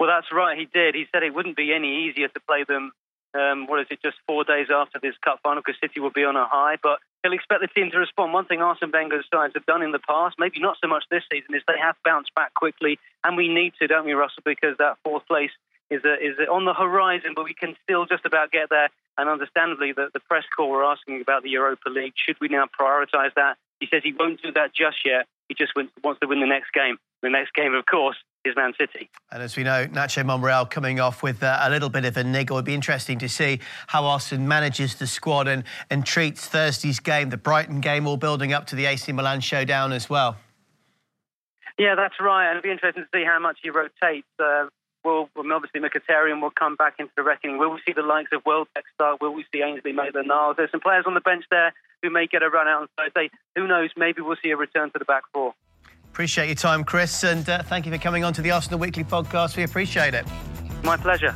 Well, 0.00 0.08
that's 0.08 0.26
right. 0.32 0.58
He 0.58 0.66
did. 0.66 0.96
He 0.96 1.06
said 1.12 1.22
it 1.22 1.32
wouldn't 1.32 1.56
be 1.56 1.72
any 1.72 2.08
easier 2.08 2.26
to 2.26 2.40
play 2.48 2.64
them. 2.66 2.90
Um, 3.32 3.68
what 3.68 3.78
is 3.78 3.86
it? 3.90 4.02
Just 4.02 4.16
four 4.26 4.42
days 4.42 4.66
after 4.74 4.98
this 5.00 5.14
cup 5.24 5.38
final, 5.44 5.62
because 5.64 5.78
City 5.80 6.00
will 6.00 6.10
be 6.10 6.24
on 6.24 6.34
a 6.34 6.46
high. 6.46 6.78
But 6.82 6.98
he'll 7.22 7.32
expect 7.32 7.60
the 7.60 7.68
team 7.68 7.92
to 7.92 7.98
respond. 7.98 8.32
One 8.32 8.46
thing 8.46 8.60
Arsene 8.60 8.90
Wenger's 8.92 9.26
sides 9.32 9.52
have 9.54 9.66
done 9.66 9.82
in 9.82 9.92
the 9.92 10.00
past, 10.00 10.34
maybe 10.36 10.58
not 10.58 10.78
so 10.82 10.88
much 10.88 11.04
this 11.12 11.22
season, 11.30 11.54
is 11.54 11.62
they 11.68 11.78
have 11.80 11.94
bounced 12.04 12.34
back 12.34 12.54
quickly, 12.54 12.98
and 13.22 13.36
we 13.36 13.46
need 13.46 13.72
to, 13.78 13.86
don't 13.86 14.04
we, 14.04 14.14
Russell? 14.14 14.42
Because 14.44 14.76
that 14.78 14.98
fourth 15.04 15.26
place 15.28 15.50
is 15.90 16.02
a, 16.04 16.14
is 16.14 16.36
on 16.50 16.64
the 16.64 16.74
horizon, 16.74 17.32
but 17.34 17.44
we 17.44 17.54
can 17.54 17.76
still 17.82 18.06
just 18.06 18.24
about 18.24 18.50
get 18.50 18.70
there. 18.70 18.88
And 19.16 19.28
understandably, 19.28 19.92
the, 19.92 20.08
the 20.12 20.20
press 20.20 20.44
call 20.56 20.70
were 20.70 20.84
asking 20.84 21.20
about 21.20 21.42
the 21.42 21.50
Europa 21.50 21.88
League. 21.88 22.14
Should 22.16 22.36
we 22.40 22.48
now 22.48 22.66
prioritise 22.78 23.34
that? 23.36 23.56
He 23.80 23.86
says 23.90 24.02
he 24.02 24.12
won't 24.18 24.42
do 24.42 24.52
that 24.52 24.74
just 24.74 24.98
yet. 25.04 25.26
He 25.48 25.54
just 25.54 25.72
wants 25.76 26.20
to 26.20 26.26
win 26.26 26.40
the 26.40 26.46
next 26.46 26.72
game. 26.72 26.96
The 27.22 27.28
next 27.30 27.54
game, 27.54 27.74
of 27.74 27.84
course, 27.86 28.16
is 28.44 28.56
Man 28.56 28.72
City. 28.78 29.10
And 29.30 29.42
as 29.42 29.56
we 29.56 29.62
know, 29.62 29.86
Nacho 29.86 30.24
Monreal 30.24 30.66
coming 30.66 31.00
off 31.00 31.22
with 31.22 31.42
uh, 31.42 31.58
a 31.60 31.70
little 31.70 31.90
bit 31.90 32.04
of 32.04 32.16
a 32.16 32.24
niggle. 32.24 32.56
It'd 32.56 32.64
be 32.64 32.74
interesting 32.74 33.18
to 33.18 33.28
see 33.28 33.60
how 33.88 34.04
Arsene 34.04 34.48
manages 34.48 34.94
the 34.94 35.06
squad 35.06 35.48
and, 35.48 35.64
and 35.90 36.04
treats 36.04 36.46
Thursday's 36.46 37.00
game, 37.00 37.30
the 37.30 37.36
Brighton 37.36 37.80
game, 37.80 38.06
all 38.06 38.16
building 38.16 38.52
up 38.52 38.66
to 38.68 38.76
the 38.76 38.86
AC 38.86 39.12
Milan 39.12 39.40
showdown 39.40 39.92
as 39.92 40.08
well. 40.08 40.36
Yeah, 41.78 41.94
that's 41.94 42.14
right. 42.20 42.48
And 42.48 42.58
it'd 42.58 42.62
be 42.62 42.70
interesting 42.70 43.04
to 43.04 43.18
see 43.18 43.24
how 43.24 43.38
much 43.38 43.58
he 43.62 43.70
rotates. 43.70 44.28
Uh, 44.38 44.66
will 45.04 45.28
obviously 45.36 45.80
Mkhitaryan 45.80 46.40
will 46.40 46.50
come 46.50 46.76
back 46.76 46.94
into 46.98 47.12
the 47.16 47.22
reckoning. 47.22 47.58
Will 47.58 47.70
we 47.70 47.80
see 47.86 47.92
the 47.92 48.02
likes 48.02 48.30
of 48.32 48.42
Welbeck 48.46 48.84
start? 48.94 49.20
Will 49.20 49.32
we 49.32 49.44
see 49.52 49.62
Ainsley 49.62 49.92
Maitland-Niles? 49.92 50.56
There's 50.56 50.70
some 50.70 50.80
players 50.80 51.04
on 51.06 51.14
the 51.14 51.20
bench 51.20 51.44
there 51.50 51.72
who 52.02 52.10
may 52.10 52.26
get 52.26 52.42
a 52.42 52.48
run 52.48 52.68
out 52.68 52.82
on 52.82 52.88
Thursday. 52.96 53.30
Who 53.56 53.66
knows? 53.66 53.90
Maybe 53.96 54.22
we'll 54.22 54.36
see 54.42 54.50
a 54.50 54.56
return 54.56 54.90
to 54.90 54.98
the 54.98 55.04
back 55.04 55.24
four. 55.32 55.54
Appreciate 56.12 56.46
your 56.46 56.54
time, 56.54 56.84
Chris, 56.84 57.24
and 57.24 57.48
uh, 57.48 57.62
thank 57.62 57.86
you 57.86 57.92
for 57.92 57.98
coming 57.98 58.24
on 58.24 58.32
to 58.34 58.42
the 58.42 58.50
Arsenal 58.50 58.78
Weekly 58.78 59.04
podcast. 59.04 59.56
We 59.56 59.64
appreciate 59.64 60.14
it. 60.14 60.24
My 60.84 60.96
pleasure. 60.96 61.34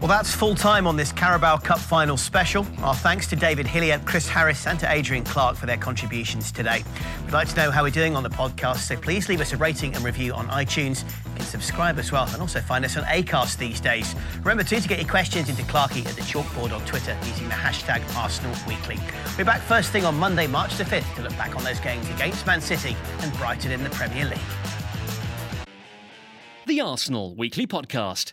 Well, 0.00 0.08
that's 0.08 0.34
full 0.34 0.54
time 0.54 0.86
on 0.86 0.96
this 0.96 1.12
Carabao 1.12 1.58
Cup 1.58 1.78
final 1.78 2.16
special. 2.16 2.66
Our 2.78 2.94
thanks 2.94 3.26
to 3.26 3.36
David 3.36 3.66
Hillier, 3.66 3.98
Chris 4.06 4.26
Harris, 4.26 4.66
and 4.66 4.80
to 4.80 4.90
Adrian 4.90 5.24
Clark 5.24 5.56
for 5.58 5.66
their 5.66 5.76
contributions 5.76 6.50
today. 6.50 6.82
We'd 7.26 7.34
like 7.34 7.48
to 7.48 7.56
know 7.56 7.70
how 7.70 7.82
we're 7.82 7.90
doing 7.90 8.16
on 8.16 8.22
the 8.22 8.30
podcast, 8.30 8.78
so 8.78 8.96
please 8.96 9.28
leave 9.28 9.42
us 9.42 9.52
a 9.52 9.58
rating 9.58 9.94
and 9.94 10.02
review 10.02 10.32
on 10.32 10.48
iTunes. 10.48 11.04
You 11.04 11.36
can 11.36 11.44
subscribe 11.44 11.98
as 11.98 12.10
well, 12.10 12.26
and 12.32 12.40
also 12.40 12.62
find 12.62 12.82
us 12.82 12.96
on 12.96 13.04
Acast 13.04 13.58
these 13.58 13.78
days. 13.78 14.14
Remember 14.38 14.64
too 14.64 14.80
to 14.80 14.88
get 14.88 14.98
your 14.98 15.08
questions 15.08 15.50
into 15.50 15.64
Clarky 15.64 16.06
at 16.06 16.16
the 16.16 16.22
chalkboard 16.22 16.72
on 16.72 16.82
Twitter 16.86 17.14
using 17.26 17.48
the 17.48 17.54
hashtag 17.54 18.02
Arsenal 18.16 18.56
Weekly. 18.66 18.98
We're 19.36 19.44
back 19.44 19.60
first 19.60 19.90
thing 19.90 20.06
on 20.06 20.14
Monday, 20.14 20.46
March 20.46 20.78
the 20.78 20.84
5th, 20.84 21.14
to 21.16 21.22
look 21.24 21.36
back 21.36 21.56
on 21.56 21.62
those 21.62 21.78
games 21.78 22.08
against 22.08 22.46
Man 22.46 22.62
City 22.62 22.96
and 23.18 23.30
Brighton 23.34 23.70
in 23.70 23.84
the 23.84 23.90
Premier 23.90 24.24
League. 24.24 24.38
The 26.64 26.80
Arsenal 26.80 27.34
Weekly 27.34 27.66
Podcast. 27.66 28.32